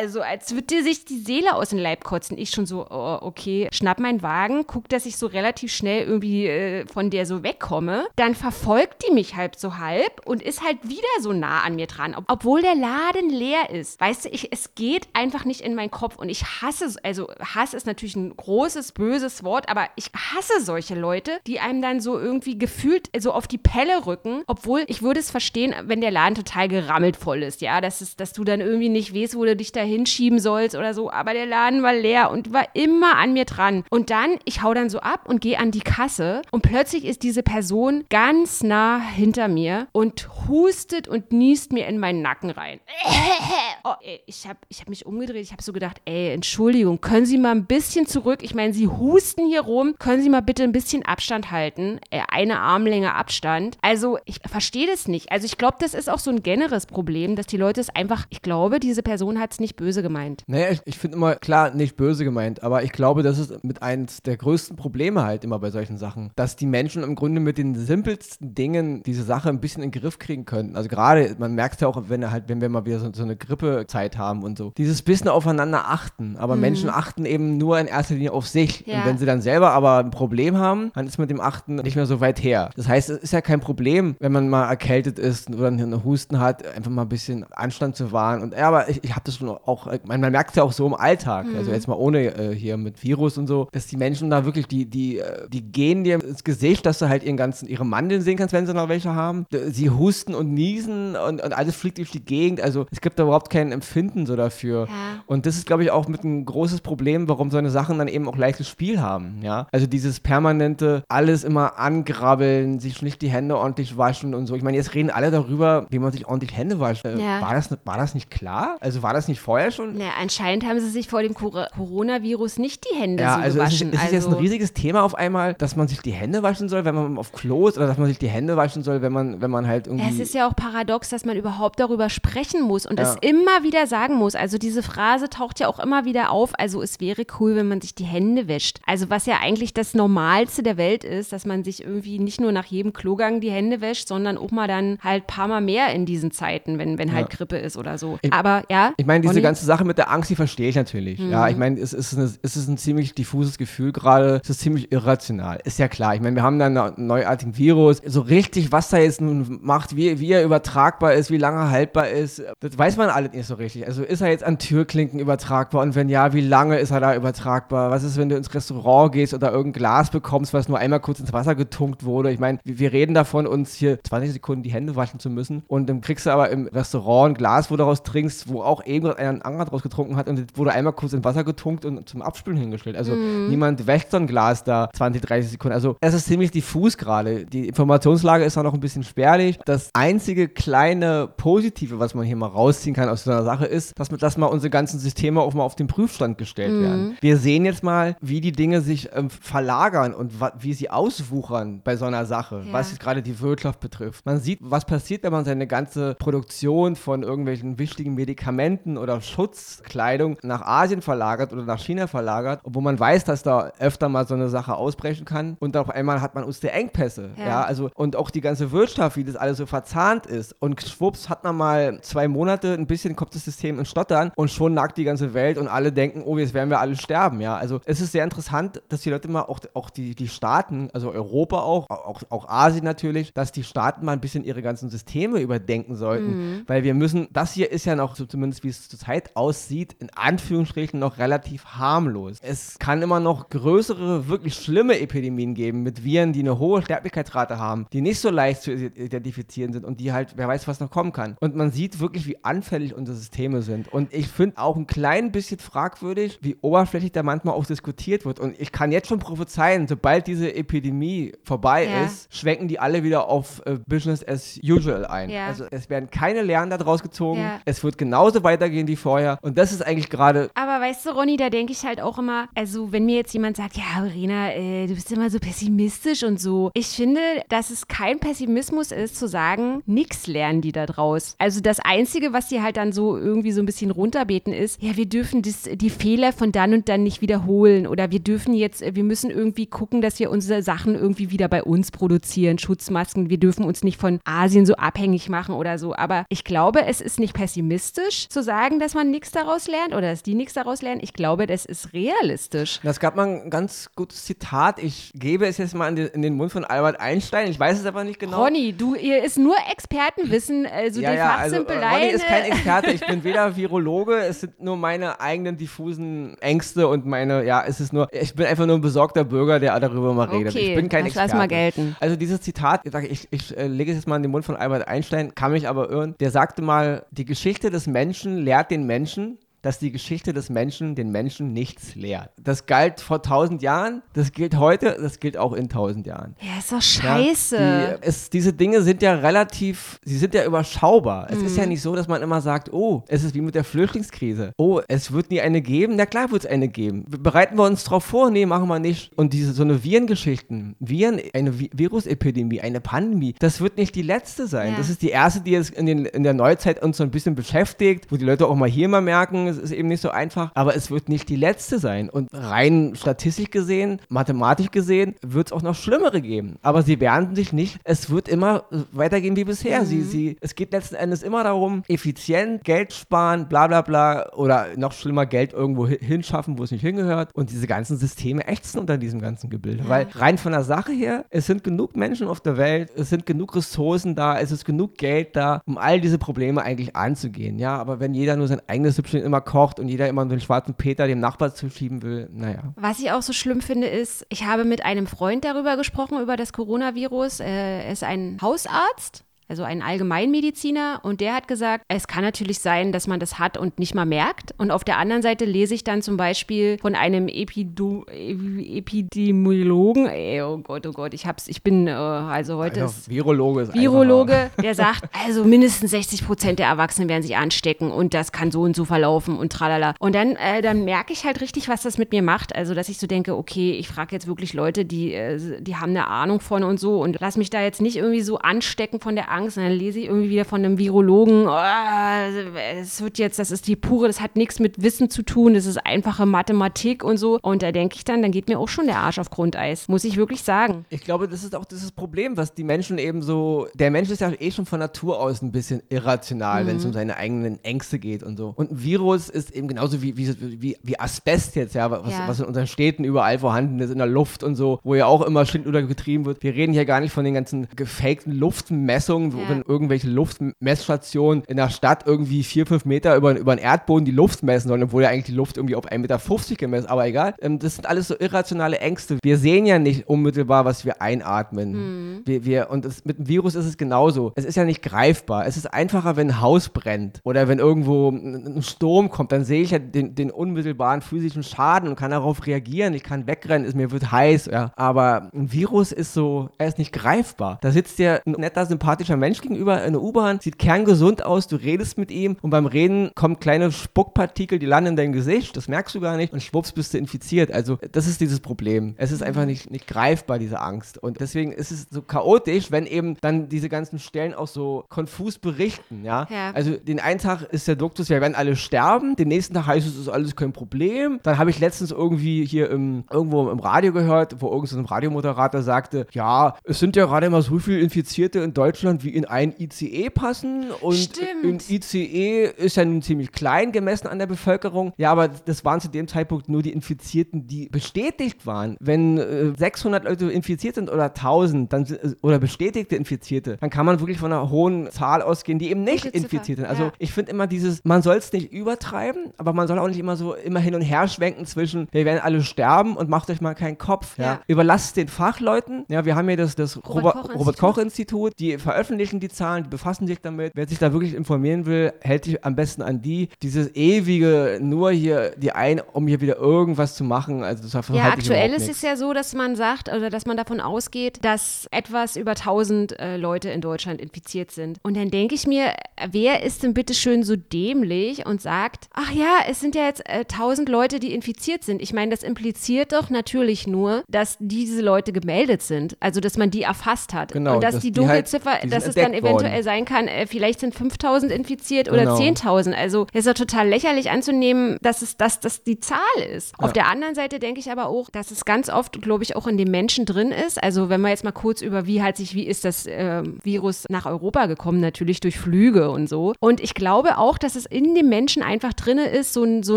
Also 0.00 0.22
als 0.22 0.54
würde 0.54 0.82
sich 0.82 1.04
die 1.04 1.18
Seele 1.18 1.54
aus 1.54 1.70
dem 1.70 1.78
Leib 1.78 2.04
kotzen. 2.04 2.38
Ich 2.38 2.50
schon 2.50 2.64
so, 2.64 2.86
oh, 2.88 3.18
okay, 3.20 3.68
schnapp 3.72 3.98
meinen 3.98 4.22
Wagen, 4.22 4.66
guck, 4.66 4.88
dass 4.88 5.04
ich 5.04 5.16
so 5.16 5.26
relativ 5.26 5.72
schnell 5.72 6.06
irgendwie 6.06 6.46
äh, 6.46 6.86
von 6.86 7.10
der 7.10 7.26
so 7.26 7.42
wegkomme. 7.42 8.06
Dann 8.16 8.34
verfolgt 8.34 9.04
die 9.06 9.12
mich 9.12 9.36
halb 9.36 9.56
so 9.56 9.76
halb 9.76 10.26
und 10.26 10.42
ist 10.42 10.64
halt 10.64 10.78
wieder 10.88 11.02
so 11.20 11.32
nah 11.32 11.60
an 11.60 11.76
mir 11.76 11.86
dran, 11.86 12.14
ob 12.14 12.24
obwohl 12.30 12.62
der 12.62 12.74
Laden 12.74 13.28
leer 13.28 13.70
ist. 13.70 14.00
Weißt 14.00 14.24
du, 14.24 14.28
ich, 14.30 14.52
es 14.52 14.74
geht 14.74 15.08
einfach 15.12 15.44
nicht 15.44 15.60
in 15.60 15.74
meinen 15.74 15.90
Kopf 15.90 16.16
und 16.16 16.28
ich 16.28 16.44
hasse, 16.44 16.94
also 17.02 17.28
Hass 17.54 17.74
ist 17.74 17.86
natürlich 17.86 18.16
ein 18.16 18.34
großes, 18.36 18.92
böses 18.92 19.44
Wort, 19.44 19.68
aber 19.68 19.88
ich 19.96 20.10
hasse 20.14 20.64
solche 20.64 20.94
Leute, 20.94 21.38
die 21.46 21.60
einem 21.60 21.82
dann 21.82 22.00
so 22.00 22.18
irgendwie 22.18 22.56
gefühlt 22.56 23.10
so 23.18 23.32
auf 23.32 23.46
die 23.46 23.58
Pelle 23.58 24.06
rücken, 24.06 24.42
obwohl 24.46 24.84
ich 24.86 25.02
würde 25.02 25.20
es 25.20 25.30
verstehen, 25.30 25.74
wenn 25.84 26.00
der 26.00 26.10
Laden 26.10 26.34
total 26.34 26.68
gerammelt 26.68 27.16
voll 27.16 27.42
ist, 27.42 27.60
ja, 27.60 27.79
dass, 27.80 28.00
es, 28.00 28.16
dass 28.16 28.32
du 28.32 28.44
dann 28.44 28.60
irgendwie 28.60 28.88
nicht 28.88 29.14
weißt, 29.14 29.36
wo 29.36 29.44
du 29.44 29.56
dich 29.56 29.72
da 29.72 29.80
hinschieben 29.80 30.38
sollst 30.38 30.76
oder 30.76 30.94
so, 30.94 31.10
aber 31.10 31.32
der 31.32 31.46
Laden 31.46 31.82
war 31.82 31.94
leer 31.94 32.30
und 32.30 32.52
war 32.52 32.66
immer 32.74 33.16
an 33.16 33.32
mir 33.32 33.44
dran. 33.44 33.84
Und 33.90 34.10
dann, 34.10 34.38
ich 34.44 34.62
hau 34.62 34.74
dann 34.74 34.90
so 34.90 35.00
ab 35.00 35.28
und 35.28 35.40
gehe 35.40 35.58
an 35.58 35.70
die 35.70 35.80
Kasse 35.80 36.42
und 36.50 36.62
plötzlich 36.62 37.04
ist 37.04 37.22
diese 37.22 37.42
Person 37.42 38.04
ganz 38.10 38.62
nah 38.62 39.00
hinter 39.00 39.48
mir 39.48 39.88
und 39.92 40.28
hustet 40.48 41.08
und 41.08 41.32
niest 41.32 41.72
mir 41.72 41.86
in 41.86 41.98
meinen 41.98 42.22
Nacken 42.22 42.50
rein. 42.50 42.80
Oh, 43.82 43.94
ey, 44.02 44.20
ich 44.26 44.46
habe 44.46 44.58
ich 44.68 44.80
hab 44.80 44.90
mich 44.90 45.06
umgedreht, 45.06 45.42
ich 45.42 45.52
habe 45.52 45.62
so 45.62 45.72
gedacht, 45.72 46.02
ey, 46.04 46.34
Entschuldigung, 46.34 47.00
können 47.00 47.24
Sie 47.24 47.38
mal 47.38 47.52
ein 47.52 47.64
bisschen 47.64 48.06
zurück? 48.06 48.40
Ich 48.42 48.54
meine, 48.54 48.74
Sie 48.74 48.88
husten 48.88 49.46
hier 49.46 49.62
rum, 49.62 49.94
können 49.98 50.22
Sie 50.22 50.28
mal 50.28 50.42
bitte 50.42 50.64
ein 50.64 50.72
bisschen 50.72 51.02
Abstand 51.04 51.50
halten? 51.50 51.98
Äh, 52.10 52.20
eine 52.28 52.60
Armlänge 52.60 53.14
Abstand. 53.14 53.78
Also, 53.80 54.18
ich 54.26 54.40
verstehe 54.46 54.86
das 54.86 55.08
nicht. 55.08 55.32
Also, 55.32 55.46
ich 55.46 55.56
glaube, 55.56 55.78
das 55.80 55.94
ist 55.94 56.10
auch 56.10 56.18
so 56.18 56.30
ein 56.30 56.42
generelles 56.42 56.84
Problem, 56.84 57.36
dass 57.36 57.46
die 57.46 57.56
Leute 57.60 57.80
es 57.80 57.90
einfach, 57.90 58.26
ich 58.30 58.42
glaube, 58.42 58.80
diese 58.80 59.02
Person 59.02 59.38
hat 59.40 59.52
es 59.52 59.60
nicht 59.60 59.76
böse 59.76 60.02
gemeint. 60.02 60.44
Naja, 60.46 60.70
ich, 60.70 60.80
ich 60.84 60.98
finde 60.98 61.16
immer, 61.16 61.34
klar, 61.36 61.74
nicht 61.74 61.96
böse 61.96 62.24
gemeint, 62.24 62.62
aber 62.62 62.82
ich 62.82 62.92
glaube, 62.92 63.22
das 63.22 63.38
ist 63.38 63.62
mit 63.64 63.82
eins 63.82 64.22
der 64.22 64.36
größten 64.36 64.76
Probleme 64.76 65.22
halt 65.24 65.44
immer 65.44 65.58
bei 65.58 65.70
solchen 65.70 65.98
Sachen, 65.98 66.30
dass 66.36 66.56
die 66.56 66.66
Menschen 66.66 67.02
im 67.02 67.14
Grunde 67.14 67.40
mit 67.40 67.58
den 67.58 67.74
simpelsten 67.74 68.54
Dingen 68.54 69.02
diese 69.02 69.22
Sache 69.22 69.48
ein 69.48 69.60
bisschen 69.60 69.82
in 69.82 69.90
den 69.90 70.00
Griff 70.00 70.18
kriegen 70.18 70.44
könnten. 70.44 70.76
Also 70.76 70.88
gerade, 70.88 71.36
man 71.38 71.54
merkt 71.54 71.74
es 71.74 71.80
ja 71.80 71.88
auch, 71.88 72.02
wenn 72.08 72.30
halt, 72.30 72.44
wenn 72.48 72.60
wir 72.60 72.68
mal 72.68 72.84
wieder 72.86 73.00
so, 73.00 73.12
so 73.12 73.22
eine 73.22 73.36
Grippezeit 73.36 74.16
haben 74.18 74.42
und 74.42 74.56
so. 74.56 74.72
Dieses 74.76 75.02
bisschen 75.02 75.28
aufeinander 75.28 75.88
achten, 75.88 76.36
aber 76.36 76.54
Mhm. 76.54 76.60
Menschen 76.60 76.90
achten 76.90 77.24
eben 77.24 77.58
nur 77.58 77.78
in 77.78 77.86
erster 77.86 78.14
Linie 78.14 78.32
auf 78.32 78.46
sich. 78.46 78.86
Ja. 78.86 79.00
Und 79.00 79.06
wenn 79.06 79.18
sie 79.18 79.26
dann 79.26 79.40
selber 79.40 79.70
aber 79.70 79.98
ein 79.98 80.10
Problem 80.10 80.56
haben, 80.56 80.90
dann 80.94 81.06
ist 81.06 81.18
mit 81.18 81.30
dem 81.30 81.40
Achten 81.40 81.76
nicht 81.76 81.96
mehr 81.96 82.06
so 82.06 82.20
weit 82.20 82.42
her. 82.42 82.70
Das 82.76 82.88
heißt, 82.88 83.10
es 83.10 83.18
ist 83.18 83.32
ja 83.32 83.40
kein 83.40 83.60
Problem, 83.60 84.16
wenn 84.20 84.32
man 84.32 84.48
mal 84.48 84.68
erkältet 84.68 85.18
ist 85.18 85.50
oder 85.50 85.68
einen 85.68 86.04
Husten 86.04 86.38
hat, 86.40 86.66
einfach 86.66 86.90
mal 86.90 87.02
ein 87.02 87.08
bisschen 87.08 87.44
Anstand 87.52 87.96
zu 87.96 88.12
wahren. 88.12 88.42
Und 88.42 88.54
ja, 88.54 88.68
aber 88.68 88.88
ich, 88.88 89.02
ich 89.04 89.10
habe 89.10 89.22
das 89.24 89.36
schon 89.36 89.48
auch, 89.48 89.86
man, 90.04 90.20
man 90.20 90.32
merkt 90.32 90.50
es 90.50 90.56
ja 90.56 90.62
auch 90.62 90.72
so 90.72 90.86
im 90.86 90.94
Alltag, 90.94 91.46
Mhm. 91.46 91.56
also 91.56 91.70
jetzt 91.72 91.88
mal 91.88 91.94
ohne 91.94 92.34
äh, 92.36 92.54
hier 92.54 92.76
mit 92.76 93.02
Virus 93.02 93.38
und 93.38 93.46
so, 93.46 93.68
dass 93.72 93.86
die 93.86 93.96
Menschen 93.96 94.30
da 94.30 94.44
wirklich, 94.44 94.66
die, 94.66 94.84
die, 94.86 95.18
äh, 95.18 95.48
die 95.48 95.62
gehen 95.62 96.04
dir 96.04 96.22
ins 96.22 96.44
Gesicht, 96.44 96.84
dass 96.86 96.98
du 96.98 97.08
halt 97.08 97.22
ihren 97.22 97.36
ganzen, 97.36 97.68
ihre 97.68 97.84
Mandeln 97.86 98.20
sehen 98.22 98.36
kannst, 98.36 98.52
wenn 98.52 98.66
sie 98.66 98.74
noch 98.74 98.88
welche 98.88 99.14
haben. 99.14 99.46
Sie 99.70 99.90
husten 99.90 100.34
und 100.34 100.52
niesen 100.52 101.16
und, 101.16 101.42
und 101.42 101.52
alles 101.56 101.76
fliegt 101.76 101.98
durch 101.98 102.10
die 102.10 102.24
Gegend. 102.24 102.60
Also 102.60 102.86
es 102.90 103.00
gibt 103.00 103.18
da 103.18 103.22
überhaupt 103.24 103.50
kein 103.50 103.72
Empfinden 103.72 104.26
so 104.26 104.36
dafür. 104.36 104.86
Ja. 104.86 104.94
Und 105.26 105.46
das 105.46 105.56
ist, 105.56 105.66
glaube 105.66 105.82
ich, 105.84 105.90
auch 105.90 106.08
mit 106.08 106.24
ein 106.24 106.44
großes 106.44 106.80
Problem, 106.80 107.28
warum 107.28 107.50
so 107.50 107.56
eine 107.58 107.70
Sachen 107.70 107.98
dann 107.98 108.08
eben 108.08 108.28
auch 108.28 108.36
leichtes 108.36 108.68
Spiel 108.68 109.00
haben, 109.00 109.38
ja. 109.42 109.66
Also 109.72 109.86
dieses 109.86 110.20
permanente, 110.20 111.02
alles 111.08 111.44
immer 111.44 111.78
angrabbeln, 111.78 112.80
sich 112.80 113.02
nicht 113.02 113.22
die 113.22 113.28
Hände 113.30 113.56
ordentlich 113.56 113.96
waschen 113.96 114.34
und 114.34 114.46
so. 114.46 114.54
Ich 114.54 114.62
meine, 114.62 114.76
jetzt 114.76 114.94
reden 114.94 115.10
alle 115.10 115.30
darüber, 115.30 115.86
wie 115.90 115.98
man 115.98 116.12
sich 116.12 116.26
ordentlich 116.26 116.56
Hände 116.56 116.80
wascht. 116.80 117.04
Äh, 117.04 117.18
Ja. 117.40 117.46
war, 117.46 117.54
das, 117.54 117.70
war 117.84 117.96
das 117.98 118.14
nicht 118.14 118.30
klar? 118.30 118.76
Also 118.80 119.02
war 119.02 119.12
das 119.12 119.28
nicht 119.28 119.40
vorher 119.40 119.70
schon? 119.70 119.94
Na, 119.96 120.04
anscheinend 120.20 120.64
haben 120.66 120.78
sie 120.80 120.88
sich 120.90 121.08
vor 121.08 121.22
dem 121.22 121.34
Cor 121.34 121.68
Coronavirus 121.76 122.58
nicht 122.58 122.84
die 122.90 122.98
Hände 122.98 123.22
Ja, 123.22 123.36
so 123.36 123.40
also 123.42 123.60
es 123.62 123.72
ist, 123.74 123.80
gewaschen. 123.80 123.92
es 123.94 124.04
ist 124.04 124.12
jetzt 124.12 124.26
ein 124.26 124.32
also, 124.32 124.38
riesiges 124.42 124.72
Thema 124.72 125.02
auf 125.02 125.14
einmal, 125.14 125.54
dass 125.54 125.76
man 125.76 125.88
sich 125.88 126.00
die 126.00 126.12
Hände 126.12 126.42
waschen 126.42 126.68
soll, 126.68 126.84
wenn 126.84 126.94
man 126.94 127.18
auf 127.18 127.32
Klo 127.32 127.68
ist, 127.68 127.76
oder 127.76 127.86
dass 127.86 127.98
man 127.98 128.06
sich 128.08 128.18
die 128.18 128.28
Hände 128.28 128.56
waschen 128.56 128.82
soll, 128.82 129.02
wenn 129.02 129.12
man, 129.12 129.40
wenn 129.40 129.50
man 129.50 129.66
halt 129.66 129.86
irgendwie. 129.86 130.08
es 130.08 130.18
ist 130.18 130.34
ja 130.34 130.48
auch 130.48 130.54
paradox, 130.56 131.08
dass 131.10 131.24
man 131.24 131.36
überhaupt 131.36 131.80
darüber 131.80 132.08
sprechen 132.10 132.62
muss 132.62 132.86
und 132.86 132.98
Ja. 132.98 133.04
es 133.12 133.16
immer 133.20 133.62
wieder 133.62 133.86
sagen 133.86 134.14
muss. 134.14 134.34
Also 134.34 134.58
diese 134.58 134.82
Phrase 134.82 135.28
taucht 135.28 135.60
ja 135.60 135.68
auch 135.68 135.78
immer 135.80 136.04
wieder 136.04 136.30
auf. 136.30 136.52
Also 136.58 136.82
es 136.82 137.00
wäre 137.00 137.24
cool, 137.38 137.56
wenn 137.56 137.68
man 137.68 137.80
sich 137.80 137.94
die 137.94 138.04
Hände 138.04 138.48
wäscht. 138.48 138.78
Also 138.86 139.10
was 139.10 139.26
ja 139.26 139.36
eigentlich 139.40 139.74
das 139.74 139.94
Normalste 139.94 140.62
der 140.62 140.76
Welt 140.76 141.04
ist, 141.04 141.32
dass 141.32 141.44
man 141.46 141.64
sich 141.64 141.82
irgendwie 141.84 142.18
nicht 142.18 142.40
nur 142.40 142.52
nach 142.52 142.66
jedem 142.66 142.92
Klogang 142.92 143.40
die 143.40 143.50
Hände 143.50 143.80
wäscht, 143.80 144.08
sondern 144.08 144.38
auch 144.38 144.50
mal 144.50 144.68
dann 144.68 144.98
halt 145.02 145.24
ein 145.24 145.26
paar 145.26 145.48
Mal 145.48 145.60
mehr 145.60 145.92
in 145.94 146.06
diesen 146.06 146.30
Zeiten, 146.30 146.78
wenn, 146.78 146.98
wenn 146.98 147.12
halt 147.12 147.29
Grippe 147.30 147.56
ist 147.56 147.76
oder 147.76 147.96
so. 147.98 148.18
Ich- 148.22 148.32
Aber 148.32 148.62
ja. 148.68 148.92
Ich 148.98 149.06
meine, 149.06 149.22
diese 149.22 149.32
Conny? 149.34 149.42
ganze 149.42 149.64
Sache 149.64 149.84
mit 149.84 149.96
der 149.98 150.10
Angst, 150.10 150.28
die 150.30 150.36
verstehe 150.36 150.68
ich 150.68 150.76
natürlich. 150.76 151.18
Ja, 151.18 151.44
Mhm. 151.44 151.50
ich 151.50 151.56
meine, 151.56 151.80
es 151.80 151.92
ist, 151.92 152.14
eine, 152.16 152.30
es 152.42 152.56
ist 152.56 152.68
ein 152.68 152.76
ziemlich 152.76 153.14
diffuses 153.14 153.56
Gefühl 153.58 153.92
gerade. 153.92 154.40
Es 154.44 154.50
ist 154.50 154.60
ziemlich 154.60 154.92
irrational. 154.92 155.60
Ist 155.64 155.78
ja 155.78 155.88
klar. 155.88 156.14
Ich 156.14 156.20
meine, 156.20 156.36
wir 156.36 156.42
haben 156.42 156.58
da 156.58 156.66
einen 156.66 157.06
neuartigen 157.06 157.56
Virus. 157.56 158.02
So 158.04 158.20
richtig, 158.20 158.72
was 158.72 158.88
da 158.90 158.98
jetzt 158.98 159.20
nun 159.20 159.58
macht, 159.62 159.96
wie, 159.96 160.20
wie 160.20 160.32
er 160.32 160.44
übertragbar 160.44 161.14
ist, 161.14 161.30
wie 161.30 161.38
lange 161.38 161.58
er 161.58 161.70
haltbar 161.70 162.08
ist, 162.08 162.42
das 162.60 162.76
weiß 162.76 162.96
man 162.96 163.08
alles 163.08 163.32
nicht 163.32 163.46
so 163.46 163.54
richtig. 163.54 163.86
Also 163.86 164.02
ist 164.02 164.20
er 164.20 164.28
jetzt 164.28 164.44
an 164.44 164.58
Türklinken 164.58 165.18
übertragbar 165.20 165.82
und 165.82 165.94
wenn 165.94 166.08
ja, 166.08 166.32
wie 166.32 166.40
lange 166.40 166.78
ist 166.78 166.90
er 166.90 167.00
da 167.00 167.14
übertragbar? 167.14 167.90
Was 167.90 168.02
ist, 168.02 168.16
wenn 168.16 168.28
du 168.28 168.36
ins 168.36 168.52
Restaurant 168.54 169.12
gehst 169.12 169.34
oder 169.34 169.52
irgendein 169.52 169.80
Glas 169.80 170.10
bekommst, 170.10 170.52
was 170.52 170.68
nur 170.68 170.78
einmal 170.78 171.00
kurz 171.00 171.20
ins 171.20 171.32
Wasser 171.32 171.54
getunkt 171.54 172.04
wurde? 172.04 172.30
Ich 172.32 172.38
meine, 172.40 172.58
wir 172.64 172.92
reden 172.92 173.14
davon, 173.14 173.46
uns 173.46 173.74
hier 173.74 174.02
20 174.02 174.32
Sekunden 174.32 174.62
die 174.62 174.72
Hände 174.72 174.96
waschen 174.96 175.20
zu 175.20 175.30
müssen 175.30 175.62
und 175.68 175.88
dann 175.88 176.00
kriegst 176.00 176.26
du 176.26 176.30
aber 176.30 176.50
im 176.50 176.66
Restaurant 176.66 177.19
ein 177.24 177.34
Glas, 177.34 177.70
wo 177.70 177.74
du 177.74 177.78
daraus 177.78 178.02
trinkst, 178.02 178.48
wo 178.48 178.62
auch 178.62 178.80
einer 178.86 179.18
einen 179.18 179.42
Anger 179.42 179.64
draus 179.64 179.82
getrunken 179.82 180.16
hat 180.16 180.28
und 180.28 180.38
das 180.38 180.46
wurde 180.56 180.72
einmal 180.72 180.92
kurz 180.92 181.12
in 181.12 181.24
Wasser 181.24 181.44
getunkt 181.44 181.84
und 181.84 182.08
zum 182.08 182.22
Abspülen 182.22 182.58
hingestellt. 182.58 182.96
Also 182.96 183.14
niemand 183.14 183.86
wäscht 183.86 184.10
so 184.10 184.16
ein 184.16 184.26
Glas 184.26 184.64
da 184.64 184.88
20, 184.94 185.22
30 185.22 185.50
Sekunden. 185.52 185.74
Also 185.74 185.96
es 186.00 186.14
ist 186.14 186.26
ziemlich 186.26 186.50
diffus 186.50 186.96
gerade. 186.96 187.44
Die 187.46 187.68
Informationslage 187.68 188.44
ist 188.44 188.56
auch 188.58 188.62
noch 188.62 188.74
ein 188.74 188.80
bisschen 188.80 189.02
spärlich. 189.04 189.58
Das 189.64 189.90
einzige 189.94 190.48
kleine 190.48 191.28
Positive, 191.36 191.98
was 191.98 192.14
man 192.14 192.24
hier 192.24 192.36
mal 192.36 192.46
rausziehen 192.46 192.94
kann 192.94 193.08
aus 193.08 193.24
so 193.24 193.30
einer 193.30 193.42
Sache, 193.44 193.66
ist, 193.66 193.98
dass, 193.98 194.08
dass 194.08 194.36
mal 194.36 194.46
unsere 194.46 194.70
ganzen 194.70 194.98
Systeme 194.98 195.40
auch 195.40 195.54
mal 195.54 195.62
auf 195.64 195.76
den 195.76 195.86
Prüfstand 195.86 196.38
gestellt 196.38 196.80
werden. 196.80 197.16
Wir 197.20 197.36
sehen 197.36 197.64
jetzt 197.64 197.82
mal, 197.82 198.16
wie 198.20 198.40
die 198.40 198.52
Dinge 198.52 198.80
sich 198.80 199.10
ähm, 199.14 199.30
verlagern 199.30 200.14
und 200.14 200.32
wie 200.58 200.72
sie 200.74 200.90
auswuchern 200.90 201.80
bei 201.82 201.96
so 201.96 202.04
einer 202.04 202.24
Sache, 202.26 202.62
Ja. 202.66 202.72
was 202.72 202.90
jetzt 202.90 203.00
gerade 203.00 203.22
die 203.22 203.40
Wirtschaft 203.40 203.80
betrifft. 203.80 204.24
Man 204.24 204.38
sieht, 204.40 204.58
was 204.62 204.84
passiert, 204.84 205.22
wenn 205.24 205.32
man 205.32 205.44
seine 205.44 205.66
ganze 205.66 206.14
Produktion 206.18 206.94
von 206.96 207.09
irgendwelchen 207.22 207.78
wichtigen 207.78 208.14
Medikamenten 208.14 208.96
oder 208.96 209.20
Schutzkleidung 209.20 210.38
nach 210.42 210.62
Asien 210.62 211.02
verlagert 211.02 211.52
oder 211.52 211.64
nach 211.64 211.80
China 211.80 212.06
verlagert, 212.06 212.60
obwohl 212.64 212.82
man 212.82 212.98
weiß, 212.98 213.24
dass 213.24 213.42
da 213.42 213.72
öfter 213.78 214.08
mal 214.08 214.26
so 214.26 214.34
eine 214.34 214.48
Sache 214.48 214.74
ausbrechen 214.74 215.24
kann 215.24 215.56
und 215.60 215.76
auf 215.76 215.90
einmal 215.90 216.20
hat 216.20 216.34
man 216.34 216.44
uns 216.44 216.60
der 216.60 216.74
Engpässe. 216.74 217.30
Ja. 217.36 217.46
Ja. 217.46 217.62
also 217.62 217.90
und 217.94 218.16
auch 218.16 218.30
die 218.30 218.40
ganze 218.40 218.72
Wirtschaft, 218.72 219.16
wie 219.16 219.24
das 219.24 219.36
alles 219.36 219.58
so 219.58 219.66
verzahnt 219.66 220.26
ist 220.26 220.54
und 220.60 220.80
schwupps 220.80 221.28
hat 221.28 221.44
man 221.44 221.56
mal 221.56 222.00
zwei 222.02 222.28
Monate 222.28 222.74
ein 222.74 222.86
bisschen 222.86 223.16
kommt 223.16 223.34
das 223.34 223.44
System 223.44 223.78
in 223.78 223.84
Stottern 223.84 224.32
und 224.36 224.50
schon 224.50 224.74
nagt 224.74 224.96
die 224.98 225.04
ganze 225.04 225.34
Welt 225.34 225.58
und 225.58 225.68
alle 225.68 225.92
denken, 225.92 226.22
oh, 226.24 226.38
jetzt 226.38 226.54
werden 226.54 226.70
wir 226.70 226.80
alle 226.80 226.96
sterben, 226.96 227.40
ja. 227.40 227.56
Also 227.56 227.80
es 227.84 228.00
ist 228.00 228.12
sehr 228.12 228.24
interessant, 228.24 228.82
dass 228.88 229.02
die 229.02 229.10
Leute 229.10 229.28
mal 229.28 229.42
auch, 229.42 229.60
auch 229.74 229.90
die, 229.90 230.14
die 230.14 230.28
Staaten, 230.28 230.88
also 230.92 231.10
Europa 231.10 231.60
auch, 231.60 231.88
auch, 231.90 232.22
auch 232.30 232.48
Asien 232.48 232.84
natürlich, 232.84 233.32
dass 233.34 233.52
die 233.52 233.64
Staaten 233.64 234.04
mal 234.04 234.12
ein 234.12 234.20
bisschen 234.20 234.44
ihre 234.44 234.62
ganzen 234.62 234.90
Systeme 234.90 235.40
überdenken 235.40 235.96
sollten, 235.96 236.64
weil 236.66 236.84
wir 236.84 236.94
müssen, 237.00 237.28
das 237.32 237.52
hier 237.54 237.72
ist 237.72 237.84
ja 237.86 237.96
noch, 237.96 238.14
zumindest 238.14 238.62
wie 238.62 238.68
es 238.68 238.88
zurzeit 238.88 239.34
aussieht, 239.34 239.96
in 239.98 240.10
Anführungsstrichen 240.14 241.00
noch 241.00 241.18
relativ 241.18 241.64
harmlos. 241.64 242.38
Es 242.42 242.78
kann 242.78 243.02
immer 243.02 243.18
noch 243.18 243.48
größere, 243.48 244.28
wirklich 244.28 244.54
schlimme 244.54 245.00
Epidemien 245.00 245.54
geben 245.54 245.82
mit 245.82 246.04
Viren, 246.04 246.32
die 246.32 246.40
eine 246.40 246.58
hohe 246.58 246.82
Sterblichkeitsrate 246.82 247.58
haben, 247.58 247.86
die 247.92 248.00
nicht 248.02 248.20
so 248.20 248.30
leicht 248.30 248.62
zu 248.62 248.72
identifizieren 248.72 249.72
sind 249.72 249.84
und 249.84 249.98
die 250.00 250.12
halt, 250.12 250.34
wer 250.36 250.46
weiß, 250.46 250.68
was 250.68 250.78
noch 250.80 250.90
kommen 250.90 251.12
kann. 251.12 251.36
Und 251.40 251.56
man 251.56 251.72
sieht 251.72 251.98
wirklich, 252.00 252.26
wie 252.26 252.44
anfällig 252.44 252.94
unsere 252.94 253.16
Systeme 253.16 253.62
sind. 253.62 253.88
Und 253.92 254.12
ich 254.12 254.28
finde 254.28 254.58
auch 254.58 254.76
ein 254.76 254.86
klein 254.86 255.32
bisschen 255.32 255.58
fragwürdig, 255.58 256.38
wie 256.42 256.56
oberflächlich 256.60 257.12
da 257.12 257.22
manchmal 257.22 257.54
auch 257.54 257.64
diskutiert 257.66 258.24
wird. 258.24 258.38
Und 258.38 258.60
ich 258.60 258.70
kann 258.72 258.92
jetzt 258.92 259.08
schon 259.08 259.18
prophezeien, 259.18 259.88
sobald 259.88 260.26
diese 260.26 260.54
Epidemie 260.54 261.32
vorbei 261.44 261.86
Ja. 261.86 262.04
ist, 262.04 262.34
schwenken 262.34 262.68
die 262.68 262.78
alle 262.78 263.02
wieder 263.02 263.28
auf 263.28 263.62
äh, 263.64 263.78
Business 263.86 264.22
as 264.26 264.60
usual 264.62 265.06
ein. 265.06 265.30
Ja. 265.30 265.46
Also 265.46 265.64
es 265.70 265.88
werden 265.88 266.10
keine 266.10 266.42
lernen 266.42 266.70
daraus 266.70 266.89
rausgezogen. 266.90 267.42
Ja. 267.42 267.60
Es 267.64 267.82
wird 267.84 267.98
genauso 267.98 268.42
weitergehen 268.42 268.88
wie 268.88 268.96
vorher. 268.96 269.38
Und 269.42 269.58
das 269.58 269.72
ist 269.72 269.82
eigentlich 269.82 270.10
gerade. 270.10 270.50
Aber 270.54 270.80
weißt 270.80 271.06
du, 271.06 271.10
Ronny, 271.10 271.36
da 271.36 271.50
denke 271.50 271.72
ich 271.72 271.84
halt 271.84 272.00
auch 272.00 272.18
immer, 272.18 272.48
also 272.54 272.92
wenn 272.92 273.06
mir 273.06 273.16
jetzt 273.16 273.32
jemand 273.32 273.56
sagt, 273.56 273.76
ja, 273.76 274.02
Verena, 274.02 274.52
äh, 274.52 274.86
du 274.86 274.94
bist 274.94 275.10
immer 275.12 275.30
so 275.30 275.38
pessimistisch 275.38 276.22
und 276.22 276.40
so. 276.40 276.70
Ich 276.74 276.88
finde, 276.88 277.20
dass 277.48 277.70
es 277.70 277.88
kein 277.88 278.18
Pessimismus 278.18 278.92
ist, 278.92 279.16
zu 279.16 279.28
sagen, 279.28 279.82
nichts 279.86 280.26
lernen 280.26 280.60
die 280.60 280.72
da 280.72 280.86
draus. 280.86 281.34
Also 281.38 281.60
das 281.60 281.80
Einzige, 281.80 282.32
was 282.32 282.48
die 282.48 282.62
halt 282.62 282.76
dann 282.76 282.92
so 282.92 283.16
irgendwie 283.16 283.52
so 283.52 283.60
ein 283.60 283.66
bisschen 283.66 283.90
runterbeten, 283.90 284.52
ist, 284.52 284.82
ja, 284.82 284.96
wir 284.96 285.06
dürfen 285.06 285.42
das, 285.42 285.68
die 285.72 285.90
Fehler 285.90 286.32
von 286.32 286.52
dann 286.52 286.74
und 286.74 286.88
dann 286.88 287.02
nicht 287.02 287.22
wiederholen 287.22 287.86
oder 287.86 288.10
wir 288.10 288.20
dürfen 288.20 288.54
jetzt, 288.54 288.82
wir 288.94 289.04
müssen 289.04 289.30
irgendwie 289.30 289.66
gucken, 289.66 290.00
dass 290.00 290.18
wir 290.18 290.30
unsere 290.30 290.62
Sachen 290.62 290.94
irgendwie 290.94 291.30
wieder 291.30 291.48
bei 291.48 291.62
uns 291.62 291.90
produzieren, 291.90 292.58
Schutzmasken. 292.58 293.30
Wir 293.30 293.38
dürfen 293.38 293.64
uns 293.64 293.82
nicht 293.84 294.00
von 294.00 294.20
Asien 294.24 294.66
so 294.66 294.74
abhängig 294.74 295.28
machen 295.28 295.54
oder 295.54 295.78
so. 295.78 295.94
Aber 295.94 296.24
ich 296.28 296.44
glaube, 296.44 296.69
es 296.78 297.00
ist 297.00 297.18
nicht 297.18 297.34
pessimistisch 297.34 298.28
zu 298.28 298.42
sagen, 298.42 298.78
dass 298.78 298.94
man 298.94 299.10
nichts 299.10 299.30
daraus 299.30 299.66
lernt 299.66 299.94
oder 299.94 300.10
dass 300.10 300.22
die 300.22 300.34
nichts 300.34 300.54
daraus 300.54 300.82
lernen. 300.82 301.00
Ich 301.02 301.12
glaube, 301.12 301.46
das 301.46 301.64
ist 301.64 301.92
realistisch. 301.92 302.80
Das 302.82 303.00
gab 303.00 303.16
mal 303.16 303.26
ein 303.26 303.50
ganz 303.50 303.90
gutes 303.96 304.24
Zitat. 304.24 304.78
Ich 304.78 305.10
gebe 305.14 305.46
es 305.46 305.58
jetzt 305.58 305.74
mal 305.74 305.98
in 305.98 306.22
den, 306.22 306.34
Mund 306.34 306.52
von 306.52 306.64
Albert 306.64 307.00
Einstein. 307.00 307.50
Ich 307.50 307.58
weiß 307.58 307.80
es 307.80 307.86
aber 307.86 308.04
nicht 308.04 308.18
genau. 308.18 308.44
Ronny, 308.44 308.72
du, 308.72 308.94
ihr 308.94 309.22
ist 309.22 309.38
nur 309.38 309.56
Expertenwissen. 309.70 310.66
Also 310.66 311.00
ja, 311.00 311.10
die 311.10 311.16
ja, 311.16 311.36
also, 311.36 311.56
Ronny 311.56 312.10
ist 312.10 312.24
kein 312.24 312.44
Experte. 312.44 312.90
Ich 312.90 313.00
bin 313.06 313.24
weder 313.24 313.56
Virologe. 313.56 314.16
Es 314.16 314.40
sind 314.40 314.60
nur 314.60 314.76
meine 314.76 315.20
eigenen 315.20 315.56
diffusen 315.56 316.36
Ängste 316.40 316.88
und 316.88 317.06
meine, 317.06 317.44
ja, 317.44 317.64
es 317.66 317.80
ist 317.80 317.92
nur, 317.92 318.08
ich 318.12 318.34
bin 318.34 318.46
einfach 318.46 318.66
nur 318.66 318.76
ein 318.76 318.80
besorgter 318.80 319.24
Bürger, 319.24 319.58
der 319.58 319.78
darüber 319.80 320.14
mal 320.14 320.28
redet. 320.28 320.54
Okay, 320.54 320.70
ich 320.70 320.74
bin 320.76 320.88
kein 320.88 321.04
das 321.04 321.14
Experte. 321.14 321.32
Lass 321.32 321.38
mal 321.38 321.48
gelten. 321.48 321.96
Also 322.00 322.16
dieses 322.16 322.40
Zitat, 322.40 322.82
ich, 322.84 322.94
ich, 323.10 323.28
ich 323.30 323.56
äh, 323.56 323.66
lege 323.66 323.90
es 323.90 323.98
jetzt 323.98 324.06
mal 324.06 324.16
in 324.16 324.22
den 324.22 324.30
Mund 324.30 324.44
von 324.44 324.56
Albert 324.56 324.86
Einstein, 324.88 325.34
kann 325.34 325.52
mich 325.52 325.68
aber 325.68 325.90
irren. 325.90 326.14
Der 326.20 326.30
sagte 326.60 326.66
mal, 326.66 327.06
die 327.10 327.24
Geschichte 327.24 327.70
des 327.70 327.86
Menschen 327.86 328.36
lehrt 328.36 328.70
den 328.70 328.84
Menschen, 328.84 329.38
dass 329.62 329.78
die 329.78 329.92
Geschichte 329.92 330.32
des 330.32 330.50
Menschen 330.50 330.94
den 330.94 331.10
Menschen 331.10 331.52
nichts 331.52 331.94
lehrt. 331.94 332.30
Das 332.40 332.66
galt 332.66 333.00
vor 333.00 333.22
tausend 333.22 333.62
Jahren, 333.62 334.02
das 334.12 334.32
gilt 334.32 334.56
heute, 334.56 334.96
das 335.00 335.20
gilt 335.20 335.36
auch 335.36 335.52
in 335.52 335.68
tausend 335.68 336.06
Jahren. 336.06 336.34
Ja, 336.40 336.58
ist 336.58 336.72
doch 336.72 336.82
scheiße. 336.82 337.56
Ja, 337.56 337.96
die, 337.96 338.02
es, 338.02 338.30
diese 338.30 338.52
Dinge 338.52 338.82
sind 338.82 339.02
ja 339.02 339.14
relativ, 339.14 340.00
sie 340.04 340.16
sind 340.16 340.34
ja 340.34 340.44
überschaubar. 340.44 341.28
Mhm. 341.30 341.36
Es 341.36 341.42
ist 341.42 341.56
ja 341.56 341.64
mhm. 341.64 341.70
nicht 341.70 341.82
so, 341.82 341.94
dass 341.94 342.08
man 342.08 342.22
immer 342.22 342.40
sagt, 342.40 342.72
oh, 342.72 343.04
es 343.08 343.24
ist 343.24 343.34
wie 343.34 343.40
mit 343.40 343.54
der 343.54 343.64
Flüchtlingskrise. 343.64 344.52
Oh, 344.56 344.80
es 344.88 345.12
wird 345.12 345.30
nie 345.30 345.40
eine 345.40 345.60
geben. 345.60 345.96
Na 345.96 346.06
klar 346.06 346.30
wird 346.30 346.44
es 346.44 346.50
eine 346.50 346.68
geben. 346.68 347.04
Bereiten 347.08 347.56
wir 347.56 347.64
uns 347.64 347.84
darauf 347.84 348.04
vor? 348.04 348.30
Nee, 348.30 348.46
machen 348.46 348.68
wir 348.68 348.78
nicht. 348.78 349.16
Und 349.16 349.32
diese 349.32 349.52
so 349.52 349.62
eine 349.62 349.84
Virengeschichten, 349.84 350.76
Viren, 350.78 351.20
eine 351.34 351.58
Vi 351.58 351.70
Virusepidemie, 351.72 352.60
eine 352.60 352.80
Pandemie, 352.80 353.34
das 353.38 353.60
wird 353.60 353.76
nicht 353.76 353.94
die 353.94 354.02
letzte 354.02 354.46
sein. 354.46 354.72
Ja. 354.72 354.78
Das 354.78 354.88
ist 354.88 355.02
die 355.02 355.10
erste, 355.10 355.40
die 355.40 355.52
jetzt 355.52 355.70
in, 355.70 355.86
den, 355.86 356.04
in 356.04 356.22
der 356.22 356.34
Neuzeit 356.34 356.82
uns 356.82 356.96
so 356.96 357.02
ein 357.02 357.10
bisschen 357.10 357.34
beschäftigt, 357.34 358.06
wo 358.10 358.16
die 358.16 358.24
Leute 358.24 358.46
auch 358.46 358.54
mal 358.54 358.68
hier 358.68 358.88
mal 358.88 359.00
merken, 359.00 359.49
es 359.50 359.58
ist 359.58 359.72
eben 359.72 359.88
nicht 359.88 360.00
so 360.00 360.10
einfach, 360.10 360.50
aber 360.54 360.76
es 360.76 360.90
wird 360.90 361.08
nicht 361.08 361.28
die 361.28 361.36
letzte 361.36 361.78
sein. 361.78 362.08
Und 362.08 362.28
rein 362.32 362.94
statistisch 362.94 363.50
gesehen, 363.50 364.00
mathematisch 364.08 364.70
gesehen, 364.70 365.14
wird 365.22 365.48
es 365.48 365.52
auch 365.52 365.62
noch 365.62 365.74
schlimmere 365.74 366.20
geben. 366.20 366.56
Aber 366.62 366.82
sie 366.82 367.00
werden 367.00 367.34
sich 367.34 367.52
nicht, 367.52 367.78
es 367.84 368.10
wird 368.10 368.28
immer 368.28 368.64
weitergehen 368.92 369.36
wie 369.36 369.44
bisher. 369.44 369.82
Mhm. 369.82 369.86
Sie, 369.86 370.02
sie, 370.02 370.36
es 370.40 370.54
geht 370.54 370.72
letzten 370.72 370.94
Endes 370.94 371.22
immer 371.22 371.44
darum, 371.44 371.82
effizient, 371.88 372.64
Geld 372.64 372.92
sparen, 372.92 373.48
bla 373.48 373.66
bla 373.66 373.82
bla, 373.82 374.32
oder 374.34 374.68
noch 374.76 374.92
schlimmer, 374.92 375.26
Geld 375.26 375.52
irgendwo 375.52 375.86
hinschaffen, 375.86 376.58
wo 376.58 376.64
es 376.64 376.70
nicht 376.70 376.82
hingehört. 376.82 377.30
Und 377.34 377.50
diese 377.50 377.66
ganzen 377.66 377.96
Systeme 377.96 378.46
ächzen 378.46 378.80
unter 378.80 378.98
diesem 378.98 379.20
ganzen 379.20 379.50
Gebilde. 379.50 379.84
Ja. 379.84 379.88
Weil 379.88 380.06
rein 380.14 380.38
von 380.38 380.52
der 380.52 380.64
Sache 380.64 380.92
her, 380.92 381.24
es 381.30 381.46
sind 381.46 381.64
genug 381.64 381.96
Menschen 381.96 382.28
auf 382.28 382.40
der 382.40 382.56
Welt, 382.56 382.90
es 382.96 383.10
sind 383.10 383.26
genug 383.26 383.54
Ressourcen 383.56 384.14
da, 384.14 384.38
es 384.38 384.52
ist 384.52 384.64
genug 384.64 384.96
Geld 384.96 385.36
da, 385.36 385.62
um 385.66 385.78
all 385.78 386.00
diese 386.00 386.18
Probleme 386.18 386.62
eigentlich 386.62 386.96
anzugehen. 386.96 387.58
Ja, 387.58 387.76
aber 387.76 388.00
wenn 388.00 388.14
jeder 388.14 388.36
nur 388.36 388.48
sein 388.48 388.60
eigenes 388.66 388.96
Süppchen 388.96 389.22
immer 389.22 389.39
kocht 389.40 389.78
und 389.80 389.88
jeder 389.88 390.08
immer 390.08 390.24
den 390.26 390.40
schwarzen 390.40 390.74
Peter 390.74 391.06
dem 391.06 391.20
Nachbar 391.20 391.54
zuschieben 391.54 392.02
will, 392.02 392.28
naja. 392.32 392.74
Was 392.76 392.98
ich 392.98 393.10
auch 393.12 393.22
so 393.22 393.32
schlimm 393.32 393.60
finde, 393.60 393.88
ist, 393.88 394.26
ich 394.28 394.44
habe 394.44 394.64
mit 394.64 394.84
einem 394.84 395.06
Freund 395.06 395.44
darüber 395.44 395.76
gesprochen, 395.76 396.20
über 396.20 396.36
das 396.36 396.52
Coronavirus. 396.52 397.40
Er 397.40 397.90
ist 397.90 398.04
ein 398.04 398.38
Hausarzt 398.40 399.24
also 399.50 399.64
ein 399.64 399.82
Allgemeinmediziner, 399.82 401.00
und 401.02 401.20
der 401.20 401.34
hat 401.34 401.48
gesagt, 401.48 401.84
es 401.88 402.06
kann 402.06 402.22
natürlich 402.22 402.60
sein, 402.60 402.92
dass 402.92 403.08
man 403.08 403.18
das 403.18 403.40
hat 403.40 403.58
und 403.58 403.80
nicht 403.80 403.96
mal 403.96 404.06
merkt. 404.06 404.54
Und 404.58 404.70
auf 404.70 404.84
der 404.84 404.98
anderen 404.98 405.22
Seite 405.22 405.44
lese 405.44 405.74
ich 405.74 405.82
dann 405.82 406.02
zum 406.02 406.16
Beispiel 406.16 406.78
von 406.78 406.94
einem 406.94 407.26
Epido 407.26 408.06
Epidemiologen, 408.08 410.06
ey, 410.06 410.40
oh 410.42 410.58
Gott, 410.58 410.86
oh 410.86 410.92
Gott, 410.92 411.14
ich 411.14 411.26
hab's, 411.26 411.48
ich 411.48 411.64
bin, 411.64 411.88
äh, 411.88 411.90
also 411.90 412.58
heute 412.58 412.82
also, 412.82 412.94
ist 412.96 413.08
Virologe, 413.08 413.62
ist 413.62 413.74
Virologe, 413.74 414.50
der 414.62 414.74
sagt, 414.76 415.02
also 415.26 415.44
mindestens 415.44 415.90
60 415.90 416.24
Prozent 416.26 416.60
der 416.60 416.68
Erwachsenen 416.68 417.08
werden 417.08 417.22
sich 417.22 417.36
anstecken 417.36 417.90
und 417.90 418.14
das 418.14 418.30
kann 418.30 418.52
so 418.52 418.62
und 418.62 418.76
so 418.76 418.84
verlaufen 418.84 419.36
und 419.36 419.52
tralala. 419.52 419.94
Und 419.98 420.14
dann, 420.14 420.36
äh, 420.36 420.62
dann 420.62 420.84
merke 420.84 421.12
ich 421.12 421.24
halt 421.24 421.40
richtig, 421.40 421.68
was 421.68 421.82
das 421.82 421.98
mit 421.98 422.12
mir 422.12 422.22
macht. 422.22 422.54
Also, 422.54 422.74
dass 422.74 422.88
ich 422.88 422.98
so 422.98 423.08
denke, 423.08 423.36
okay, 423.36 423.72
ich 423.72 423.88
frage 423.88 424.14
jetzt 424.14 424.28
wirklich 424.28 424.54
Leute, 424.54 424.84
die, 424.84 425.12
äh, 425.12 425.60
die 425.60 425.74
haben 425.74 425.90
eine 425.90 426.06
Ahnung 426.06 426.38
von 426.38 426.62
und 426.62 426.78
so 426.78 427.02
und 427.02 427.18
lass 427.20 427.36
mich 427.36 427.50
da 427.50 427.60
jetzt 427.62 427.82
nicht 427.82 427.96
irgendwie 427.96 428.20
so 428.20 428.38
anstecken 428.38 429.00
von 429.00 429.16
der 429.16 429.32
Angst 429.32 429.39
Angst 429.40 429.56
und 429.56 429.64
dann 429.64 429.72
lese 429.72 430.00
ich 430.00 430.06
irgendwie 430.06 430.30
wieder 430.30 430.44
von 430.44 430.64
einem 430.64 430.78
Virologen, 430.78 431.46
oh, 431.46 432.80
es 432.80 433.00
wird 433.02 433.18
jetzt, 433.18 433.38
das 433.38 433.50
ist 433.50 433.66
die 433.66 433.76
pure, 433.76 434.06
das 434.06 434.20
hat 434.20 434.36
nichts 434.36 434.58
mit 434.60 434.82
Wissen 434.82 435.10
zu 435.10 435.22
tun, 435.22 435.54
das 435.54 435.66
ist 435.66 435.78
einfache 435.78 436.26
Mathematik 436.26 437.02
und 437.02 437.16
so. 437.16 437.38
Und 437.42 437.62
da 437.62 437.72
denke 437.72 437.96
ich 437.96 438.04
dann, 438.04 438.22
dann 438.22 438.32
geht 438.32 438.48
mir 438.48 438.58
auch 438.58 438.68
schon 438.68 438.86
der 438.86 438.98
Arsch 438.98 439.18
auf 439.18 439.30
Grundeis, 439.30 439.88
muss 439.88 440.04
ich 440.04 440.16
wirklich 440.16 440.42
sagen. 440.42 440.84
Ich 440.90 441.02
glaube, 441.02 441.28
das 441.28 441.44
ist 441.44 441.54
auch 441.54 441.64
dieses 441.64 441.92
Problem, 441.92 442.36
was 442.36 442.54
die 442.54 442.64
Menschen 442.64 442.98
eben 442.98 443.22
so, 443.22 443.66
der 443.74 443.90
Mensch 443.90 444.10
ist 444.10 444.20
ja 444.20 444.32
eh 444.38 444.50
schon 444.50 444.66
von 444.66 444.78
Natur 444.78 445.20
aus 445.20 445.42
ein 445.42 445.52
bisschen 445.52 445.82
irrational, 445.88 446.64
mhm. 446.64 446.68
wenn 446.68 446.76
es 446.76 446.84
um 446.84 446.92
seine 446.92 447.16
eigenen 447.16 447.62
Ängste 447.64 447.98
geht 447.98 448.22
und 448.22 448.36
so. 448.36 448.52
Und 448.56 448.72
ein 448.72 448.82
Virus 448.82 449.28
ist 449.28 449.50
eben 449.52 449.68
genauso 449.68 450.02
wie, 450.02 450.16
wie, 450.16 450.62
wie, 450.62 450.76
wie 450.82 451.00
Asbest 451.00 451.56
jetzt, 451.56 451.74
ja 451.74 451.90
was, 451.90 452.12
ja. 452.12 452.28
was 452.28 452.40
in 452.40 452.46
unseren 452.46 452.66
Städten 452.66 453.04
überall 453.04 453.38
vorhanden 453.38 453.80
ist, 453.80 453.90
in 453.90 453.98
der 453.98 454.06
Luft 454.06 454.42
und 454.42 454.56
so, 454.56 454.80
wo 454.82 454.94
ja 454.94 455.06
auch 455.06 455.22
immer 455.22 455.46
Schindluder 455.46 455.82
getrieben 455.82 456.24
wird. 456.26 456.42
Wir 456.42 456.54
reden 456.54 456.72
hier 456.72 456.84
gar 456.84 457.00
nicht 457.00 457.12
von 457.12 457.24
den 457.24 457.34
ganzen 457.34 457.68
gefakten 457.76 458.32
Luftmessungen, 458.32 459.29
wo, 459.32 459.38
ja. 459.38 459.48
wenn 459.48 459.62
irgendwelche 459.66 460.08
Luftmessstationen 460.08 461.44
in 461.44 461.56
der 461.56 461.70
Stadt 461.70 462.06
irgendwie 462.06 462.42
vier, 462.42 462.66
fünf 462.66 462.84
Meter 462.84 463.16
über, 463.16 463.38
über 463.38 463.56
den 463.56 463.62
Erdboden 463.62 464.04
die 464.04 464.10
Luft 464.10 464.42
messen 464.42 464.68
sollen, 464.68 464.82
obwohl 464.82 465.02
ja 465.02 465.08
eigentlich 465.08 465.26
die 465.26 465.32
Luft 465.32 465.56
irgendwie 465.56 465.76
auf 465.76 465.90
1,50 465.90 465.98
Meter 465.98 466.56
gemessen 466.56 466.86
aber 466.86 467.06
egal. 467.06 467.34
Ähm, 467.40 467.58
das 467.58 467.76
sind 467.76 467.86
alles 467.86 468.08
so 468.08 468.16
irrationale 468.18 468.78
Ängste. 468.78 469.18
Wir 469.22 469.38
sehen 469.38 469.66
ja 469.66 469.78
nicht 469.78 470.08
unmittelbar, 470.08 470.64
was 470.64 470.84
wir 470.84 471.00
einatmen. 471.00 471.72
Mhm. 471.72 472.22
Wir, 472.24 472.44
wir, 472.44 472.70
und 472.70 472.84
das, 472.84 473.04
mit 473.04 473.18
dem 473.18 473.28
Virus 473.28 473.54
ist 473.54 473.66
es 473.66 473.76
genauso. 473.76 474.32
Es 474.34 474.44
ist 474.44 474.56
ja 474.56 474.64
nicht 474.64 474.82
greifbar. 474.82 475.46
Es 475.46 475.56
ist 475.56 475.72
einfacher, 475.72 476.16
wenn 476.16 476.28
ein 476.28 476.40
Haus 476.40 476.68
brennt 476.68 477.20
oder 477.24 477.48
wenn 477.48 477.58
irgendwo 477.58 478.08
ein 478.10 478.62
Sturm 478.62 479.10
kommt, 479.10 479.32
dann 479.32 479.44
sehe 479.44 479.62
ich 479.62 479.70
ja 479.70 479.78
den, 479.78 480.14
den 480.14 480.30
unmittelbaren 480.30 481.00
physischen 481.00 481.42
Schaden 481.42 481.88
und 481.88 481.96
kann 481.96 482.10
darauf 482.10 482.46
reagieren. 482.46 482.94
Ich 482.94 483.02
kann 483.02 483.26
wegrennen, 483.26 483.66
es 483.66 483.74
mir 483.74 483.90
wird 483.90 484.10
heiß. 484.10 484.46
Ja. 484.46 484.72
Aber 484.76 485.30
ein 485.34 485.52
Virus 485.52 485.92
ist 485.92 486.14
so, 486.14 486.50
er 486.58 486.68
ist 486.68 486.78
nicht 486.78 486.92
greifbar. 486.92 487.58
Da 487.62 487.70
sitzt 487.70 487.98
dir 487.98 488.20
ein 488.26 488.32
netter, 488.32 488.66
sympathischer 488.66 489.16
Mensch 489.20 489.40
gegenüber 489.40 489.84
in 489.84 489.92
der 489.92 490.02
U-Bahn, 490.02 490.40
sieht 490.40 490.58
kerngesund 490.58 491.24
aus, 491.24 491.46
du 491.46 491.56
redest 491.56 491.98
mit 491.98 492.10
ihm 492.10 492.36
und 492.42 492.50
beim 492.50 492.66
Reden 492.66 493.12
kommen 493.14 493.38
kleine 493.38 493.70
Spuckpartikel, 493.70 494.58
die 494.58 494.66
landen 494.66 494.90
in 494.90 494.96
dein 494.96 495.12
Gesicht, 495.12 495.56
das 495.56 495.68
merkst 495.68 495.94
du 495.94 496.00
gar 496.00 496.16
nicht 496.16 496.32
und 496.32 496.42
schwupps 496.42 496.72
bist 496.72 496.94
du 496.94 496.98
infiziert. 496.98 497.52
Also 497.52 497.78
das 497.92 498.06
ist 498.06 498.20
dieses 498.20 498.40
Problem. 498.40 498.94
Es 498.96 499.12
ist 499.12 499.22
einfach 499.22 499.44
nicht, 499.44 499.70
nicht 499.70 499.86
greifbar, 499.86 500.38
diese 500.38 500.60
Angst. 500.60 500.98
Und 500.98 501.20
deswegen 501.20 501.52
ist 501.52 501.70
es 501.70 501.86
so 501.90 502.02
chaotisch, 502.02 502.70
wenn 502.70 502.86
eben 502.86 503.16
dann 503.20 503.48
diese 503.48 503.68
ganzen 503.68 503.98
Stellen 503.98 504.34
auch 504.34 504.48
so 504.48 504.84
konfus 504.88 505.38
berichten, 505.38 506.04
ja. 506.04 506.26
ja. 506.30 506.50
Also 506.52 506.76
den 506.76 507.00
einen 507.00 507.20
Tag 507.20 507.42
ist 507.52 507.68
der 507.68 507.76
Duktus, 507.76 508.10
wir 508.10 508.20
werden 508.20 508.34
alle 508.34 508.56
sterben, 508.56 509.16
den 509.16 509.28
nächsten 509.28 509.54
Tag 509.54 509.66
heißt 509.66 509.86
es, 509.86 509.94
es 509.94 510.00
ist 510.00 510.08
alles 510.08 510.36
kein 510.36 510.52
Problem. 510.52 511.20
Dann 511.22 511.38
habe 511.38 511.50
ich 511.50 511.60
letztens 511.60 511.90
irgendwie 511.90 512.44
hier 512.44 512.70
im, 512.70 513.04
irgendwo 513.10 513.50
im 513.50 513.58
Radio 513.58 513.92
gehört, 513.92 514.40
wo 514.40 514.46
irgendein 514.46 514.84
so 514.84 514.94
Radiomoderator 514.94 515.62
sagte, 515.62 516.06
ja, 516.12 516.54
es 516.64 516.78
sind 516.78 516.96
ja 516.96 517.06
gerade 517.06 517.26
immer 517.26 517.42
so 517.42 517.58
viele 517.58 517.80
Infizierte 517.80 518.40
in 518.40 518.54
Deutschland 518.54 518.99
wie 519.02 519.10
in 519.10 519.24
ein 519.24 519.54
ICE 519.58 520.10
passen 520.10 520.70
und 520.80 520.96
Stimmt. 520.96 521.44
ein 521.44 521.58
ICE 521.68 522.52
ist 522.56 522.76
ja 522.76 522.84
nun 522.84 523.02
ziemlich 523.02 523.32
klein 523.32 523.72
gemessen 523.72 524.06
an 524.06 524.18
der 524.18 524.26
Bevölkerung. 524.26 524.92
Ja, 524.96 525.10
aber 525.12 525.28
das 525.28 525.64
waren 525.64 525.80
zu 525.80 525.88
dem 525.88 526.08
Zeitpunkt 526.08 526.48
nur 526.48 526.62
die 526.62 526.72
Infizierten, 526.72 527.46
die 527.46 527.68
bestätigt 527.68 528.46
waren. 528.46 528.76
Wenn 528.80 529.18
äh, 529.18 529.52
600 529.56 530.04
Leute 530.04 530.30
infiziert 530.30 530.74
sind 530.74 530.90
oder 530.90 531.04
1000 531.04 531.72
dann, 531.72 531.84
äh, 531.84 532.14
oder 532.22 532.38
bestätigte 532.38 532.96
Infizierte, 532.96 533.56
dann 533.60 533.70
kann 533.70 533.86
man 533.86 534.00
wirklich 534.00 534.18
von 534.18 534.32
einer 534.32 534.50
hohen 534.50 534.90
Zahl 534.90 535.22
ausgehen, 535.22 535.58
die 535.58 535.70
eben 535.70 535.84
nicht 535.84 536.06
infiziert 536.06 536.58
sind. 536.58 536.66
Also 536.66 536.84
ja. 536.84 536.92
ich 536.98 537.12
finde 537.12 537.30
immer 537.30 537.46
dieses, 537.46 537.84
man 537.84 538.02
soll 538.02 538.16
es 538.16 538.32
nicht 538.32 538.52
übertreiben, 538.52 539.32
aber 539.36 539.52
man 539.52 539.68
soll 539.68 539.78
auch 539.78 539.88
nicht 539.88 539.98
immer 539.98 540.16
so 540.16 540.34
immer 540.34 540.60
hin 540.60 540.74
und 540.74 540.82
her 540.82 541.08
schwenken 541.08 541.46
zwischen, 541.46 541.88
wir 541.92 542.04
werden 542.04 542.20
alle 542.22 542.42
sterben 542.42 542.96
und 542.96 543.08
macht 543.08 543.30
euch 543.30 543.40
mal 543.40 543.54
keinen 543.54 543.78
Kopf. 543.78 544.18
Ja. 544.18 544.24
ja. 544.24 544.40
Überlasst 544.46 544.96
den 544.96 545.08
Fachleuten. 545.08 545.84
Ja, 545.88 546.04
wir 546.04 546.16
haben 546.16 546.28
hier 546.28 546.36
das, 546.36 546.54
das 546.54 546.76
Robert, 546.88 547.14
Koch, 547.14 547.34
Robert 547.34 547.58
Koch 547.58 547.78
Institut, 547.78 548.32
die 548.38 548.58
veröffentlichen 548.58 548.89
veröffentlichen 548.90 549.20
die 549.20 549.28
Zahlen, 549.28 549.64
die 549.64 549.70
befassen 549.70 550.06
sich 550.06 550.20
damit. 550.20 550.52
Wer 550.54 550.66
sich 550.66 550.78
da 550.78 550.92
wirklich 550.92 551.14
informieren 551.14 551.66
will, 551.66 551.92
hält 552.00 552.24
sich 552.24 552.44
am 552.44 552.56
besten 552.56 552.82
an 552.82 553.02
die. 553.02 553.28
Dieses 553.42 553.74
ewige, 553.74 554.58
nur 554.60 554.90
hier 554.90 555.32
die 555.36 555.52
ein, 555.52 555.80
um 555.92 556.06
hier 556.08 556.20
wieder 556.20 556.36
irgendwas 556.36 556.94
zu 556.94 557.04
machen. 557.04 557.44
Also 557.44 557.62
das 557.62 557.88
ja, 557.90 558.08
aktuell 558.10 558.52
ist 558.52 558.68
es 558.68 558.82
ja 558.82 558.96
so, 558.96 559.12
dass 559.12 559.34
man 559.34 559.56
sagt, 559.56 559.88
oder 559.88 560.10
dass 560.10 560.26
man 560.26 560.36
davon 560.36 560.60
ausgeht, 560.60 561.18
dass 561.22 561.66
etwas 561.70 562.16
über 562.16 562.32
1000 562.32 562.98
äh, 562.98 563.16
Leute 563.16 563.50
in 563.50 563.60
Deutschland 563.60 564.00
infiziert 564.00 564.50
sind. 564.50 564.78
Und 564.82 564.96
dann 564.96 565.10
denke 565.10 565.34
ich 565.34 565.46
mir, 565.46 565.72
wer 566.10 566.42
ist 566.42 566.62
denn 566.62 566.74
bitte 566.74 566.94
schön 566.94 567.22
so 567.22 567.36
dämlich 567.36 568.26
und 568.26 568.42
sagt, 568.42 568.88
ach 568.92 569.12
ja, 569.12 569.38
es 569.48 569.60
sind 569.60 569.74
ja 569.74 569.84
jetzt 569.84 570.02
äh, 570.08 570.24
1000 570.30 570.68
Leute, 570.68 570.98
die 570.98 571.14
infiziert 571.14 571.64
sind. 571.64 571.80
Ich 571.80 571.92
meine, 571.92 572.10
das 572.10 572.22
impliziert 572.22 572.92
doch 572.92 573.10
natürlich 573.10 573.66
nur, 573.66 574.02
dass 574.08 574.36
diese 574.40 574.82
Leute 574.82 575.12
gemeldet 575.12 575.62
sind. 575.62 575.96
Also, 576.00 576.20
dass 576.20 576.36
man 576.36 576.50
die 576.50 576.62
erfasst 576.62 577.14
hat. 577.14 577.32
Genau, 577.32 577.54
und 577.54 577.64
dass, 577.64 577.74
dass 577.74 577.82
die 577.82 577.92
Dunkelziffer, 577.92 578.52
halt, 578.52 578.72
dass 578.72 578.79
es 578.86 578.94
dann 578.94 579.12
eventuell 579.12 579.52
worden. 579.52 579.62
sein 579.62 579.84
kann, 579.84 580.08
äh, 580.08 580.26
vielleicht 580.26 580.60
sind 580.60 580.74
5000 580.74 581.32
infiziert 581.32 581.90
oder 581.90 582.00
genau. 582.00 582.18
10.000. 582.18 582.72
Also, 582.74 583.06
es 583.12 583.20
ist 583.20 583.26
ja 583.26 583.34
total 583.34 583.68
lächerlich 583.68 584.10
anzunehmen, 584.10 584.78
dass 584.82 585.02
es 585.02 585.16
dass 585.16 585.40
das 585.40 585.64
die 585.64 585.80
Zahl 585.80 585.98
ist. 586.34 586.54
Ja. 586.58 586.66
Auf 586.66 586.72
der 586.72 586.88
anderen 586.88 587.14
Seite 587.14 587.38
denke 587.38 587.60
ich 587.60 587.70
aber 587.70 587.86
auch, 587.86 588.10
dass 588.10 588.30
es 588.30 588.44
ganz 588.44 588.68
oft, 588.68 589.00
glaube 589.02 589.24
ich, 589.24 589.36
auch 589.36 589.46
in 589.46 589.56
den 589.56 589.70
Menschen 589.70 590.06
drin 590.06 590.32
ist. 590.32 590.62
Also, 590.62 590.88
wenn 590.88 591.00
man 591.00 591.10
jetzt 591.10 591.24
mal 591.24 591.32
kurz 591.32 591.62
über, 591.62 591.86
wie 591.86 592.02
hat 592.02 592.16
sich, 592.16 592.34
wie 592.34 592.46
ist 592.46 592.64
das 592.64 592.86
äh, 592.86 593.22
Virus 593.42 593.86
nach 593.88 594.06
Europa 594.06 594.46
gekommen, 594.46 594.80
natürlich 594.80 595.20
durch 595.20 595.38
Flüge 595.38 595.90
und 595.90 596.08
so. 596.08 596.34
Und 596.40 596.60
ich 596.60 596.74
glaube 596.74 597.18
auch, 597.18 597.38
dass 597.38 597.56
es 597.56 597.66
in 597.66 597.94
dem 597.94 598.08
Menschen 598.08 598.42
einfach 598.42 598.72
drin 598.72 598.98
ist, 598.98 599.32
so 599.32 599.44
ein, 599.44 599.62
so 599.62 599.76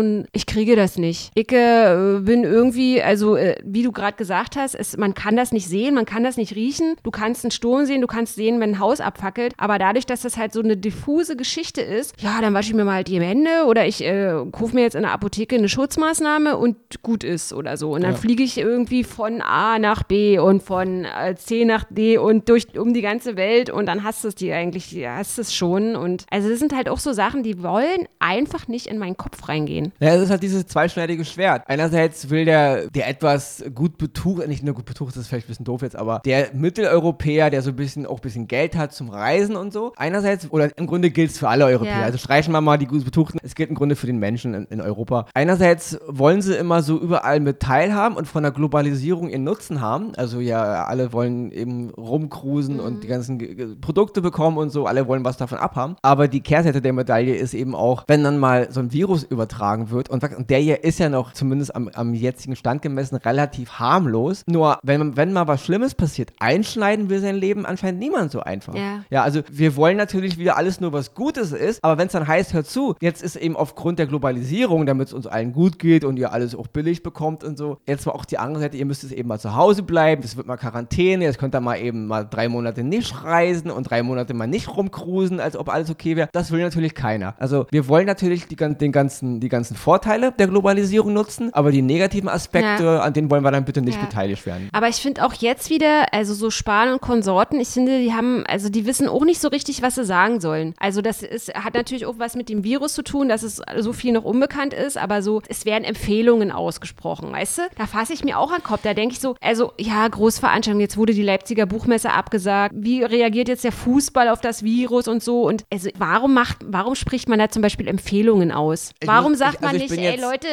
ein 0.00 0.26
ich 0.32 0.46
kriege 0.46 0.76
das 0.76 0.98
nicht. 0.98 1.30
Ich 1.34 1.52
äh, 1.52 2.20
bin 2.20 2.44
irgendwie, 2.44 3.02
also 3.02 3.36
äh, 3.36 3.56
wie 3.64 3.82
du 3.82 3.92
gerade 3.92 4.16
gesagt 4.16 4.56
hast, 4.56 4.74
es, 4.74 4.96
man 4.96 5.14
kann 5.14 5.36
das 5.36 5.52
nicht 5.52 5.68
sehen, 5.68 5.94
man 5.94 6.06
kann 6.06 6.24
das 6.24 6.36
nicht 6.36 6.54
riechen. 6.54 6.96
Du 7.02 7.10
kannst 7.10 7.44
einen 7.44 7.50
Sturm 7.50 7.86
sehen, 7.86 8.00
du 8.00 8.06
kannst 8.06 8.34
sehen, 8.34 8.60
wenn 8.60 8.72
ein 8.72 8.78
Haus 8.78 8.93
abfackelt. 9.00 9.54
Aber 9.56 9.78
dadurch, 9.78 10.06
dass 10.06 10.22
das 10.22 10.36
halt 10.36 10.52
so 10.52 10.60
eine 10.60 10.76
diffuse 10.76 11.36
Geschichte 11.36 11.80
ist, 11.80 12.14
ja, 12.20 12.40
dann 12.40 12.54
wasche 12.54 12.70
ich 12.70 12.74
mir 12.74 12.84
mal 12.84 12.94
halt 12.94 13.08
die 13.08 13.20
Hände 13.20 13.66
oder 13.66 13.86
ich 13.86 14.02
äh, 14.04 14.34
kaufe 14.52 14.74
mir 14.74 14.82
jetzt 14.82 14.94
in 14.94 15.02
der 15.02 15.12
Apotheke 15.12 15.56
eine 15.56 15.68
Schutzmaßnahme 15.68 16.56
und 16.56 16.76
gut 17.02 17.24
ist 17.24 17.52
oder 17.52 17.76
so. 17.76 17.94
Und 17.94 18.02
dann 18.02 18.12
ja. 18.12 18.18
fliege 18.18 18.42
ich 18.42 18.58
irgendwie 18.58 19.04
von 19.04 19.40
A 19.42 19.78
nach 19.78 20.02
B 20.02 20.38
und 20.38 20.62
von 20.62 21.04
äh, 21.04 21.34
C 21.36 21.64
nach 21.64 21.84
D 21.90 22.18
und 22.18 22.48
durch 22.48 22.78
um 22.78 22.94
die 22.94 23.02
ganze 23.02 23.36
Welt 23.36 23.70
und 23.70 23.86
dann 23.86 24.04
hast 24.04 24.24
du 24.24 24.28
es 24.28 24.34
dir 24.34 24.56
eigentlich, 24.56 24.96
hast 25.06 25.38
es 25.38 25.54
schon. 25.54 25.96
Und 25.96 26.26
also 26.30 26.48
das 26.48 26.58
sind 26.58 26.74
halt 26.74 26.88
auch 26.88 26.98
so 26.98 27.12
Sachen, 27.12 27.42
die 27.42 27.62
wollen 27.62 28.06
einfach 28.18 28.68
nicht 28.68 28.86
in 28.86 28.98
meinen 28.98 29.16
Kopf 29.16 29.48
reingehen. 29.48 29.92
Ja, 30.00 30.14
es 30.14 30.22
ist 30.22 30.30
halt 30.30 30.42
dieses 30.42 30.66
zweischneidige 30.66 31.24
Schwert. 31.24 31.62
Einerseits 31.66 32.30
will 32.30 32.44
der, 32.44 32.90
der 32.90 33.08
etwas 33.08 33.64
gut 33.74 33.98
betucht, 33.98 34.46
nicht 34.48 34.62
nur 34.62 34.74
gut 34.74 34.84
betucht, 34.84 35.10
das 35.10 35.22
ist 35.22 35.28
vielleicht 35.28 35.46
ein 35.46 35.48
bisschen 35.48 35.64
doof 35.64 35.82
jetzt, 35.82 35.96
aber 35.96 36.20
der 36.24 36.50
Mitteleuropäer, 36.54 37.50
der 37.50 37.62
so 37.62 37.70
ein 37.70 37.76
bisschen 37.76 38.06
auch 38.06 38.18
ein 38.18 38.22
bisschen 38.22 38.48
Geld 38.48 38.76
hat 38.76 38.83
zum 38.90 39.08
Reisen 39.08 39.56
und 39.56 39.72
so. 39.72 39.92
Einerseits, 39.96 40.50
oder 40.50 40.76
im 40.76 40.86
Grunde 40.86 41.10
gilt 41.10 41.30
es 41.30 41.38
für 41.38 41.48
alle 41.48 41.66
Europäer. 41.66 42.00
Ja. 42.00 42.02
Also 42.02 42.18
streichen 42.18 42.52
wir 42.52 42.60
mal 42.60 42.78
die 42.78 42.86
gut 42.86 43.04
betuchten. 43.04 43.38
Es 43.42 43.54
gilt 43.54 43.70
im 43.70 43.74
Grunde 43.74 43.96
für 43.96 44.06
den 44.06 44.18
Menschen 44.18 44.54
in, 44.54 44.64
in 44.66 44.80
Europa. 44.80 45.26
Einerseits 45.34 45.98
wollen 46.06 46.42
sie 46.42 46.54
immer 46.54 46.82
so 46.82 46.98
überall 46.98 47.40
mit 47.40 47.60
teilhaben 47.60 48.16
und 48.16 48.26
von 48.26 48.42
der 48.42 48.52
Globalisierung 48.52 49.28
ihren 49.28 49.44
Nutzen 49.44 49.80
haben. 49.80 50.12
Also 50.16 50.40
ja, 50.40 50.84
alle 50.84 51.12
wollen 51.12 51.50
eben 51.52 51.90
rumcruisen 51.90 52.76
mhm. 52.76 52.80
und 52.80 53.04
die 53.04 53.08
ganzen 53.08 53.80
Produkte 53.80 54.20
bekommen 54.20 54.58
und 54.58 54.70
so. 54.70 54.86
Alle 54.86 55.06
wollen 55.08 55.24
was 55.24 55.36
davon 55.36 55.58
abhaben. 55.58 55.96
Aber 56.02 56.28
die 56.28 56.40
Kehrseite 56.40 56.80
der 56.80 56.92
Medaille 56.92 57.34
ist 57.34 57.54
eben 57.54 57.74
auch, 57.74 58.04
wenn 58.06 58.24
dann 58.24 58.38
mal 58.38 58.70
so 58.70 58.80
ein 58.80 58.92
Virus 58.92 59.24
übertragen 59.24 59.90
wird 59.90 60.08
und, 60.10 60.22
und 60.22 60.50
der 60.50 60.58
hier 60.58 60.84
ist 60.84 60.98
ja 60.98 61.08
noch 61.08 61.32
zumindest 61.32 61.74
am, 61.74 61.88
am 61.88 62.14
jetzigen 62.14 62.56
Stand 62.56 62.82
gemessen 62.82 63.16
relativ 63.16 63.78
harmlos. 63.78 64.42
Nur 64.46 64.78
wenn, 64.82 65.16
wenn 65.16 65.32
mal 65.32 65.48
was 65.48 65.64
Schlimmes 65.64 65.94
passiert, 65.94 66.32
einschneiden 66.38 67.08
will 67.08 67.20
sein 67.20 67.36
Leben 67.36 67.66
anscheinend 67.66 68.00
niemand 68.00 68.30
so 68.30 68.40
einfach. 68.40 68.73
Ja. 68.76 69.04
ja, 69.10 69.22
also 69.22 69.40
wir 69.50 69.76
wollen 69.76 69.96
natürlich 69.96 70.38
wieder 70.38 70.56
alles 70.56 70.80
nur 70.80 70.92
was 70.92 71.14
Gutes 71.14 71.52
ist, 71.52 71.82
aber 71.82 71.98
wenn 71.98 72.06
es 72.06 72.12
dann 72.12 72.26
heißt, 72.26 72.52
hör 72.54 72.64
zu, 72.64 72.94
jetzt 73.00 73.22
ist 73.22 73.36
eben 73.36 73.56
aufgrund 73.56 73.98
der 73.98 74.06
Globalisierung, 74.06 74.86
damit 74.86 75.08
es 75.08 75.14
uns 75.14 75.26
allen 75.26 75.52
gut 75.52 75.78
geht 75.78 76.04
und 76.04 76.18
ihr 76.18 76.32
alles 76.32 76.54
auch 76.54 76.66
billig 76.66 77.02
bekommt 77.02 77.44
und 77.44 77.56
so, 77.56 77.78
jetzt 77.86 78.06
war 78.06 78.14
auch 78.14 78.24
die 78.24 78.38
andere 78.38 78.62
Seite, 78.62 78.76
ihr 78.76 78.86
müsst 78.86 79.04
es 79.04 79.12
eben 79.12 79.28
mal 79.28 79.38
zu 79.38 79.54
Hause 79.54 79.82
bleiben, 79.82 80.22
es 80.24 80.36
wird 80.36 80.46
mal 80.46 80.56
Quarantäne, 80.56 81.24
jetzt 81.24 81.38
könnt 81.38 81.54
ihr 81.54 81.60
mal 81.60 81.76
eben 81.76 82.06
mal 82.06 82.24
drei 82.24 82.48
Monate 82.48 82.84
nicht 82.84 83.24
reisen 83.24 83.70
und 83.70 83.90
drei 83.90 84.02
Monate 84.02 84.34
mal 84.34 84.46
nicht 84.46 84.68
rumcruisen, 84.68 85.40
als 85.40 85.56
ob 85.56 85.68
alles 85.68 85.90
okay 85.90 86.16
wäre. 86.16 86.28
Das 86.32 86.50
will 86.50 86.60
natürlich 86.60 86.94
keiner. 86.94 87.34
Also 87.38 87.66
wir 87.70 87.88
wollen 87.88 88.06
natürlich 88.06 88.46
die, 88.46 88.56
den 88.56 88.92
ganzen, 88.92 89.40
die 89.40 89.48
ganzen 89.48 89.76
Vorteile 89.76 90.32
der 90.32 90.48
Globalisierung 90.48 91.12
nutzen, 91.12 91.52
aber 91.52 91.70
die 91.72 91.82
negativen 91.82 92.28
Aspekte, 92.28 92.84
ja. 92.84 93.00
an 93.00 93.12
denen 93.12 93.30
wollen 93.30 93.44
wir 93.44 93.50
dann 93.50 93.64
bitte 93.64 93.82
nicht 93.82 93.98
ja. 93.98 94.04
beteiligt 94.04 94.46
werden. 94.46 94.68
Aber 94.72 94.88
ich 94.88 94.96
finde 94.96 95.24
auch 95.24 95.34
jetzt 95.34 95.70
wieder, 95.70 96.12
also 96.12 96.34
so 96.34 96.50
Spahn 96.50 96.92
und 96.92 97.00
Konsorten, 97.00 97.60
ich 97.60 97.68
finde, 97.68 98.00
die 98.00 98.12
haben, 98.12 98.44
also 98.46 98.63
die 98.68 98.86
wissen 98.86 99.08
auch 99.08 99.24
nicht 99.24 99.40
so 99.40 99.48
richtig, 99.48 99.82
was 99.82 99.96
sie 99.96 100.04
sagen 100.04 100.40
sollen. 100.40 100.74
Also 100.78 101.02
das 101.02 101.22
ist, 101.22 101.54
hat 101.54 101.74
natürlich 101.74 102.06
auch 102.06 102.18
was 102.18 102.36
mit 102.36 102.48
dem 102.48 102.64
Virus 102.64 102.94
zu 102.94 103.02
tun, 103.02 103.28
dass 103.28 103.42
es 103.42 103.60
so 103.78 103.92
viel 103.92 104.12
noch 104.12 104.24
unbekannt 104.24 104.74
ist, 104.74 104.96
aber 104.96 105.22
so, 105.22 105.42
es 105.48 105.64
werden 105.64 105.84
Empfehlungen 105.84 106.50
ausgesprochen, 106.50 107.32
weißt 107.32 107.58
du? 107.58 107.62
Da 107.76 107.86
fasse 107.86 108.12
ich 108.12 108.24
mir 108.24 108.38
auch 108.38 108.50
an 108.50 108.58
den 108.58 108.64
Kopf, 108.64 108.80
da 108.82 108.94
denke 108.94 109.14
ich 109.14 109.20
so, 109.20 109.36
also 109.40 109.72
ja, 109.78 110.06
Großveranstaltung, 110.06 110.80
jetzt 110.80 110.96
wurde 110.96 111.14
die 111.14 111.22
Leipziger 111.22 111.66
Buchmesse 111.66 112.12
abgesagt, 112.12 112.74
wie 112.76 113.02
reagiert 113.02 113.48
jetzt 113.48 113.64
der 113.64 113.72
Fußball 113.72 114.28
auf 114.28 114.40
das 114.40 114.62
Virus 114.62 115.08
und 115.08 115.22
so 115.22 115.46
und 115.46 115.64
also 115.72 115.90
warum 115.98 116.34
macht, 116.34 116.58
warum 116.64 116.94
spricht 116.94 117.28
man 117.28 117.38
da 117.38 117.48
zum 117.48 117.62
Beispiel 117.62 117.88
Empfehlungen 117.88 118.52
aus? 118.52 118.92
Ich 119.00 119.08
warum 119.08 119.32
muss, 119.32 119.38
sagt 119.38 119.58
ich, 119.60 119.66
also 119.66 119.78
man 119.78 119.88
nicht, 119.88 119.98
ey 119.98 120.20
Leute, 120.20 120.46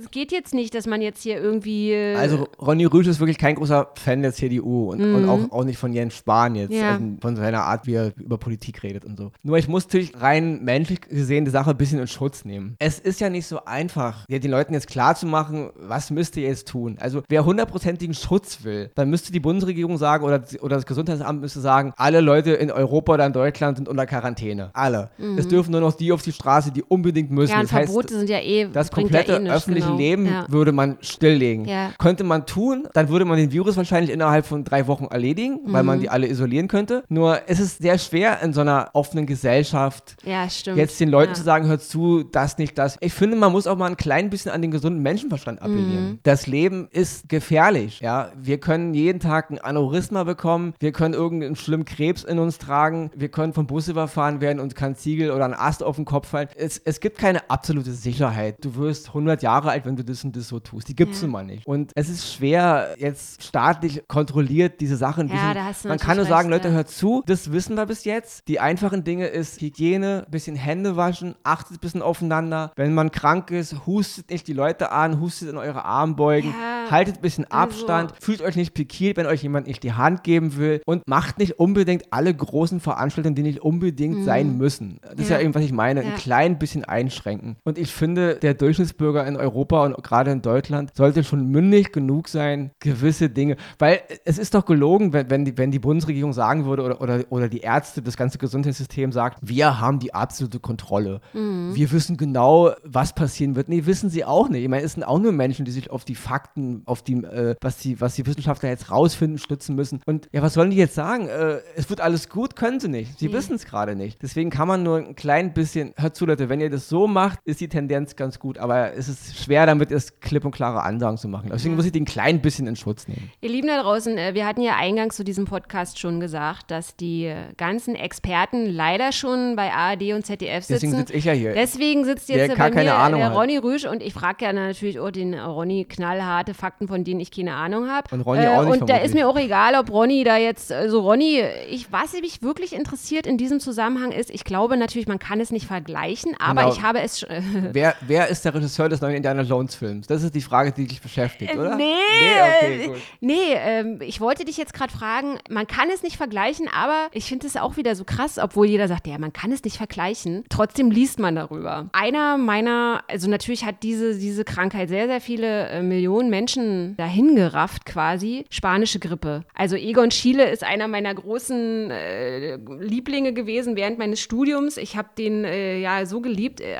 es 0.00 0.10
geht 0.10 0.32
jetzt 0.32 0.54
nicht, 0.54 0.74
dass 0.74 0.86
man 0.86 1.02
jetzt 1.02 1.22
hier 1.22 1.40
irgendwie. 1.40 1.92
Äh 1.92 2.14
also 2.16 2.48
Ronny 2.60 2.84
Rüsch 2.84 3.06
ist 3.06 3.20
wirklich 3.20 3.38
kein 3.38 3.54
großer 3.54 3.88
Fan 3.94 4.22
der 4.22 4.32
CDU 4.32 4.90
und, 4.90 5.00
mhm. 5.00 5.14
und 5.14 5.28
auch, 5.28 5.52
auch 5.52 5.64
nicht 5.64 5.78
von 5.78 5.92
Jens 5.92 6.14
Spahn 6.14 6.54
jetzt, 6.54 6.72
ja. 6.72 6.92
also 6.92 7.04
von 7.20 7.36
seiner 7.36 7.57
Art, 7.64 7.86
wie 7.86 7.94
er 7.94 8.12
über 8.16 8.38
Politik 8.38 8.82
redet 8.82 9.04
und 9.04 9.16
so. 9.16 9.30
Nur 9.42 9.58
ich 9.58 9.68
muss 9.68 9.84
natürlich 9.84 10.20
rein 10.20 10.62
menschlich 10.64 11.00
gesehen 11.02 11.44
die 11.44 11.50
Sache 11.50 11.70
ein 11.70 11.76
bisschen 11.76 11.98
in 12.00 12.06
Schutz 12.06 12.44
nehmen. 12.44 12.76
Es 12.78 12.98
ist 12.98 13.20
ja 13.20 13.30
nicht 13.30 13.46
so 13.46 13.64
einfach, 13.64 14.26
den 14.26 14.50
Leuten 14.50 14.74
jetzt 14.74 14.88
klar 14.88 15.14
zu 15.14 15.26
machen, 15.26 15.70
was 15.76 16.10
müsst 16.10 16.36
ihr 16.36 16.44
jetzt 16.44 16.68
tun. 16.68 16.96
Also 17.00 17.22
wer 17.28 17.44
hundertprozentigen 17.44 18.14
Schutz 18.14 18.64
will, 18.64 18.90
dann 18.94 19.10
müsste 19.10 19.32
die 19.32 19.40
Bundesregierung 19.40 19.98
sagen 19.98 20.24
oder, 20.24 20.42
oder 20.60 20.76
das 20.76 20.86
Gesundheitsamt 20.86 21.40
müsste 21.40 21.60
sagen, 21.60 21.92
alle 21.96 22.20
Leute 22.20 22.52
in 22.52 22.70
Europa 22.70 23.14
oder 23.14 23.26
in 23.26 23.32
Deutschland 23.32 23.76
sind 23.76 23.88
unter 23.88 24.06
Quarantäne. 24.06 24.70
Alle. 24.72 25.10
Mhm. 25.18 25.38
Es 25.38 25.48
dürfen 25.48 25.72
nur 25.72 25.80
noch 25.80 25.94
die 25.94 26.12
auf 26.12 26.22
die 26.22 26.32
Straße, 26.32 26.70
die 26.72 26.82
unbedingt 26.82 27.30
müssen. 27.30 27.52
Ja, 27.52 27.62
das 27.62 27.70
Verbote 27.70 28.08
heißt, 28.08 28.18
sind 28.20 28.30
ja 28.30 28.40
eh. 28.40 28.68
Das 28.72 28.90
komplette 28.90 29.32
ja 29.32 29.38
eh 29.40 29.50
öffentliche 29.50 29.88
genau. 29.88 29.98
Leben 29.98 30.26
ja. 30.26 30.46
würde 30.48 30.72
man 30.72 30.98
stilllegen. 31.00 31.64
Ja. 31.64 31.90
Könnte 31.98 32.24
man 32.24 32.46
tun, 32.46 32.88
dann 32.94 33.08
würde 33.08 33.24
man 33.24 33.36
den 33.36 33.52
Virus 33.52 33.76
wahrscheinlich 33.76 34.12
innerhalb 34.12 34.46
von 34.46 34.64
drei 34.64 34.86
Wochen 34.86 35.04
erledigen, 35.06 35.60
mhm. 35.64 35.72
weil 35.72 35.82
man 35.82 35.98
mhm. 35.98 36.02
die 36.02 36.10
alle 36.10 36.28
isolieren 36.28 36.68
könnte. 36.68 37.02
Nur 37.08 37.47
es 37.48 37.60
ist 37.60 37.78
sehr 37.78 37.98
schwer 37.98 38.40
in 38.42 38.52
so 38.52 38.60
einer 38.60 38.90
offenen 38.92 39.26
Gesellschaft 39.26 40.16
jetzt 40.22 41.00
den 41.00 41.08
Leuten 41.08 41.34
zu 41.34 41.42
sagen, 41.42 41.66
hört 41.66 41.82
zu, 41.82 42.22
das 42.22 42.58
nicht 42.58 42.76
das. 42.76 42.98
Ich 43.00 43.14
finde, 43.14 43.36
man 43.36 43.52
muss 43.52 43.66
auch 43.66 43.76
mal 43.76 43.86
ein 43.86 43.96
klein 43.96 44.28
bisschen 44.28 44.50
an 44.50 44.60
den 44.60 44.70
gesunden 44.70 45.02
Menschenverstand 45.02 45.62
appellieren. 45.62 46.10
Mhm. 46.10 46.18
Das 46.22 46.46
Leben 46.46 46.88
ist 46.90 47.28
gefährlich. 47.28 48.00
Ja, 48.00 48.30
wir 48.36 48.58
können 48.58 48.92
jeden 48.92 49.20
Tag 49.20 49.50
ein 49.50 49.58
Aneurysma 49.58 50.24
bekommen, 50.24 50.74
wir 50.78 50.92
können 50.92 51.14
irgendeinen 51.14 51.56
schlimmen 51.56 51.86
Krebs 51.86 52.22
in 52.22 52.38
uns 52.38 52.58
tragen, 52.58 53.10
wir 53.14 53.30
können 53.30 53.54
vom 53.54 53.66
Bus 53.66 53.88
überfahren 53.88 54.40
werden 54.40 54.60
und 54.60 54.74
kann 54.74 54.94
Ziegel 54.94 55.30
oder 55.30 55.46
ein 55.46 55.54
Ast 55.54 55.82
auf 55.82 55.96
den 55.96 56.04
Kopf 56.04 56.28
fallen. 56.28 56.48
Es, 56.56 56.78
es 56.78 57.00
gibt 57.00 57.18
keine 57.18 57.48
absolute 57.50 57.92
Sicherheit. 57.92 58.62
Du 58.64 58.76
wirst 58.76 59.08
100 59.08 59.42
Jahre 59.42 59.70
alt, 59.70 59.86
wenn 59.86 59.96
du 59.96 60.04
das 60.04 60.22
und 60.22 60.36
das 60.36 60.48
so 60.48 60.60
tust. 60.60 60.88
Die 60.88 60.94
gibt 60.94 61.14
es 61.14 61.22
ja. 61.22 61.28
immer 61.28 61.42
nicht. 61.42 61.66
Und 61.66 61.92
es 61.94 62.10
ist 62.10 62.30
schwer, 62.30 62.94
jetzt 62.98 63.42
staatlich 63.42 64.02
kontrolliert 64.06 64.80
diese 64.80 64.96
Sachen. 64.96 65.28
Ja, 65.28 65.54
du 65.54 65.88
man 65.88 65.98
kann 65.98 66.18
nur 66.18 66.26
sagen, 66.26 66.50
Leute, 66.50 66.70
hört 66.70 66.90
zu, 66.90 67.22
das 67.28 67.52
wissen 67.52 67.76
wir 67.76 67.86
bis 67.86 68.04
jetzt. 68.04 68.48
Die 68.48 68.60
einfachen 68.60 69.04
Dinge 69.04 69.26
ist 69.26 69.60
Hygiene, 69.60 70.26
bisschen 70.30 70.56
Hände 70.56 70.96
waschen, 70.96 71.34
achtet 71.42 71.76
ein 71.76 71.80
bisschen 71.80 72.02
aufeinander. 72.02 72.72
Wenn 72.76 72.94
man 72.94 73.10
krank 73.10 73.50
ist, 73.50 73.86
hustet 73.86 74.30
nicht 74.30 74.48
die 74.48 74.52
Leute 74.52 74.92
an, 74.92 75.20
hustet 75.20 75.50
in 75.50 75.56
eure 75.56 75.84
Armbeugen, 75.84 76.50
ja, 76.50 76.90
haltet 76.90 77.16
ein 77.16 77.20
bisschen 77.20 77.44
also 77.44 77.58
Abstand, 77.58 78.12
also. 78.12 78.24
fühlt 78.24 78.42
euch 78.42 78.56
nicht 78.56 78.74
pikiert, 78.74 79.16
wenn 79.16 79.26
euch 79.26 79.42
jemand 79.42 79.66
nicht 79.66 79.82
die 79.82 79.92
Hand 79.92 80.24
geben 80.24 80.56
will 80.56 80.80
und 80.86 81.06
macht 81.06 81.38
nicht 81.38 81.58
unbedingt 81.58 82.04
alle 82.12 82.34
großen 82.34 82.80
Veranstaltungen, 82.80 83.34
die 83.34 83.42
nicht 83.42 83.60
unbedingt 83.60 84.20
mhm. 84.20 84.24
sein 84.24 84.56
müssen. 84.56 84.98
Das 85.02 85.20
ist 85.20 85.30
ja 85.30 85.40
eben, 85.40 85.54
was 85.54 85.62
ich 85.62 85.72
meine, 85.72 86.00
ein 86.00 86.14
klein 86.16 86.58
bisschen 86.58 86.84
einschränken. 86.84 87.56
Und 87.64 87.78
ich 87.78 87.92
finde, 87.92 88.36
der 88.36 88.54
Durchschnittsbürger 88.54 89.26
in 89.26 89.36
Europa 89.36 89.84
und 89.84 90.02
gerade 90.02 90.30
in 90.30 90.42
Deutschland 90.42 90.92
sollte 90.94 91.24
schon 91.24 91.48
mündig 91.48 91.92
genug 91.92 92.28
sein, 92.28 92.70
gewisse 92.80 93.28
Dinge. 93.28 93.56
Weil 93.78 94.00
es 94.24 94.38
ist 94.38 94.54
doch 94.54 94.64
gelogen, 94.64 95.12
wenn, 95.12 95.30
wenn, 95.30 95.44
die, 95.44 95.58
wenn 95.58 95.70
die 95.70 95.78
Bundesregierung 95.78 96.32
sagen 96.32 96.64
würde 96.64 96.82
oder, 96.82 97.00
oder, 97.00 97.17
oder 97.30 97.48
die 97.48 97.60
Ärzte, 97.60 98.02
das 98.02 98.16
ganze 98.16 98.38
Gesundheitssystem 98.38 99.12
sagt, 99.12 99.38
wir 99.42 99.80
haben 99.80 99.98
die 99.98 100.14
absolute 100.14 100.60
Kontrolle. 100.60 101.20
Mhm. 101.32 101.74
wir 101.74 101.90
wissen 101.92 102.16
genau, 102.16 102.72
was 102.84 103.14
passieren 103.14 103.56
wird. 103.56 103.68
Nee, 103.68 103.86
wissen 103.86 104.10
sie 104.10 104.24
auch 104.24 104.48
nicht. 104.48 104.62
Ich 104.62 104.68
meine, 104.68 104.82
es 104.84 104.92
sind 104.94 105.02
auch 105.04 105.18
nur 105.18 105.32
Menschen, 105.32 105.64
die 105.64 105.70
sich 105.70 105.90
auf 105.90 106.04
die 106.04 106.14
Fakten, 106.14 106.82
auf 106.86 107.02
die, 107.02 107.14
äh, 107.14 107.54
was, 107.60 107.78
die, 107.78 108.00
was 108.00 108.14
die 108.14 108.26
Wissenschaftler 108.26 108.68
jetzt 108.68 108.90
rausfinden, 108.90 109.38
stützen 109.38 109.74
müssen. 109.76 110.00
Und 110.06 110.28
ja, 110.32 110.42
was 110.42 110.54
sollen 110.54 110.70
die 110.70 110.76
jetzt 110.76 110.94
sagen? 110.94 111.28
Äh, 111.28 111.58
es 111.76 111.88
wird 111.90 112.00
alles 112.00 112.28
gut, 112.28 112.56
können 112.56 112.80
sie 112.80 112.88
nicht. 112.88 113.18
Sie 113.18 113.28
Nee. 113.28 113.32
wissen 113.32 113.54
es 113.56 113.64
gerade 113.64 113.96
nicht. 113.96 114.22
Deswegen 114.22 114.50
kann 114.50 114.68
man 114.68 114.82
nur 114.82 114.98
ein 114.98 115.14
klein 115.16 115.52
bisschen, 115.54 115.92
hört 115.96 116.16
zu, 116.16 116.26
Leute, 116.26 116.48
wenn 116.48 116.60
ihr 116.60 116.70
das 116.70 116.88
so 116.88 117.06
macht, 117.06 117.38
ist 117.44 117.60
die 117.60 117.68
Tendenz 117.68 118.16
ganz 118.16 118.38
gut, 118.38 118.58
aber 118.58 118.94
es 118.94 119.08
ist 119.08 119.38
schwer, 119.38 119.66
damit 119.66 119.90
es 119.90 120.20
klipp 120.20 120.44
und 120.44 120.52
klare 120.52 120.82
Ansagen 120.82 121.16
zu 121.18 121.28
machen. 121.28 121.50
Deswegen 121.52 121.76
muss 121.76 121.84
ich 121.84 121.92
den 121.92 122.04
klein 122.04 122.40
bisschen 122.42 122.66
in 122.66 122.76
Schutz 122.76 123.08
nehmen. 123.08 123.30
Ihr 123.40 123.50
Lieben 123.50 123.68
da 123.68 123.80
draußen, 123.82 124.16
äh, 124.18 124.34
wir 124.34 124.46
hatten 124.46 124.60
ja 124.62 124.76
eingangs 124.76 125.16
zu 125.16 125.24
diesem 125.24 125.44
Podcast 125.44 125.98
schon 125.98 126.20
gesagt, 126.20 126.70
dass 126.70 126.96
die 126.96 127.07
äh, 127.26 127.34
ganzen 127.56 127.94
Experten 127.94 128.66
leider 128.66 129.12
schon 129.12 129.56
bei 129.56 129.72
ARD 129.72 130.12
und 130.14 130.24
ZDF 130.26 130.64
sitzen. 130.64 130.72
Deswegen 130.74 130.96
sitze 130.96 131.12
ich 131.14 131.24
ja 131.24 131.32
hier. 131.32 131.54
Deswegen 131.54 132.04
sitzt 132.04 132.28
Der 132.28 132.36
jetzt 132.36 132.52
äh, 132.52 132.56
gar 132.56 132.70
bei 132.70 132.84
mir 132.84 132.94
Ahnung 132.94 133.20
der. 133.20 133.32
Ronny 133.32 133.56
Rüsch 133.58 133.84
und 133.84 134.02
ich 134.02 134.12
frage 134.12 134.44
ja 134.44 134.52
natürlich 134.52 134.98
auch 134.98 135.10
den 135.10 135.34
Ronny 135.38 135.84
knallharte 135.88 136.54
Fakten, 136.54 136.88
von 136.88 137.04
denen 137.04 137.20
ich 137.20 137.30
keine 137.30 137.54
Ahnung 137.54 137.88
habe. 137.90 138.08
Und 138.14 138.20
Ronny 138.22 138.46
auch 138.46 138.64
nicht 138.64 138.80
Und 138.82 138.90
da 138.90 138.98
ist 138.98 139.14
mir 139.14 139.28
auch 139.28 139.36
egal, 139.38 139.74
ob 139.74 139.90
Ronny 139.90 140.24
da 140.24 140.36
jetzt, 140.36 140.72
also 140.72 141.00
Ronny, 141.00 141.42
ich, 141.70 141.90
was 141.92 142.12
mich 142.20 142.42
wirklich 142.42 142.72
interessiert 142.74 143.26
in 143.26 143.36
diesem 143.38 143.60
Zusammenhang 143.60 144.12
ist, 144.12 144.30
ich 144.30 144.44
glaube 144.44 144.76
natürlich, 144.76 145.06
man 145.08 145.18
kann 145.18 145.40
es 145.40 145.50
nicht 145.50 145.66
vergleichen, 145.66 146.34
aber 146.38 146.62
Genau. 146.62 146.72
ich 146.74 146.82
habe 146.82 147.00
es 147.00 147.20
schon. 147.20 147.28
Wer, 147.72 147.94
wer 148.00 148.28
ist 148.28 148.44
der 148.44 148.54
Regisseur 148.54 148.88
des 148.88 149.00
neuen 149.00 149.14
Indiana 149.16 149.42
Jones 149.42 149.74
Films? 149.74 150.06
Das 150.06 150.22
ist 150.22 150.34
die 150.34 150.40
Frage, 150.40 150.72
die 150.72 150.86
dich 150.86 151.00
beschäftigt, 151.00 151.54
oder? 151.54 151.72
Äh, 151.72 151.76
Nee, 151.76 151.84
Nee, 152.20 152.86
okay, 152.88 153.00
nee 153.20 153.34
ähm, 153.54 153.98
ich 154.02 154.20
wollte 154.20 154.44
dich 154.44 154.56
jetzt 154.56 154.74
gerade 154.74 154.92
fragen, 154.92 155.38
man 155.50 155.66
kann 155.66 155.88
es 155.94 156.02
nicht 156.02 156.16
vergleichen, 156.16 156.68
aber 156.74 156.97
ich 157.12 157.24
finde 157.24 157.46
es 157.46 157.56
auch 157.56 157.76
wieder 157.76 157.94
so 157.94 158.04
krass, 158.04 158.38
obwohl 158.38 158.66
jeder 158.66 158.88
sagt, 158.88 159.06
ja, 159.06 159.18
man 159.18 159.32
kann 159.32 159.52
es 159.52 159.64
nicht 159.64 159.76
vergleichen. 159.76 160.44
Trotzdem 160.48 160.90
liest 160.90 161.18
man 161.18 161.36
darüber. 161.36 161.88
Einer 161.92 162.38
meiner, 162.38 163.02
also 163.08 163.28
natürlich 163.28 163.64
hat 163.64 163.82
diese, 163.82 164.18
diese 164.18 164.44
Krankheit 164.44 164.88
sehr, 164.88 165.06
sehr 165.06 165.20
viele 165.20 165.68
äh, 165.68 165.82
Millionen 165.82 166.30
Menschen 166.30 166.96
dahin 166.96 167.36
gerafft 167.36 167.86
quasi. 167.86 168.44
Spanische 168.50 168.98
Grippe. 168.98 169.44
Also 169.54 169.76
Egon 169.76 170.10
Schiele 170.10 170.50
ist 170.50 170.64
einer 170.64 170.88
meiner 170.88 171.14
großen 171.14 171.90
äh, 171.90 172.56
Lieblinge 172.80 173.32
gewesen 173.32 173.76
während 173.76 173.98
meines 173.98 174.20
Studiums. 174.20 174.76
Ich 174.76 174.96
habe 174.96 175.08
den 175.16 175.44
äh, 175.44 175.78
ja 175.80 176.06
so 176.06 176.20
geliebt, 176.20 176.60
äh, 176.60 176.76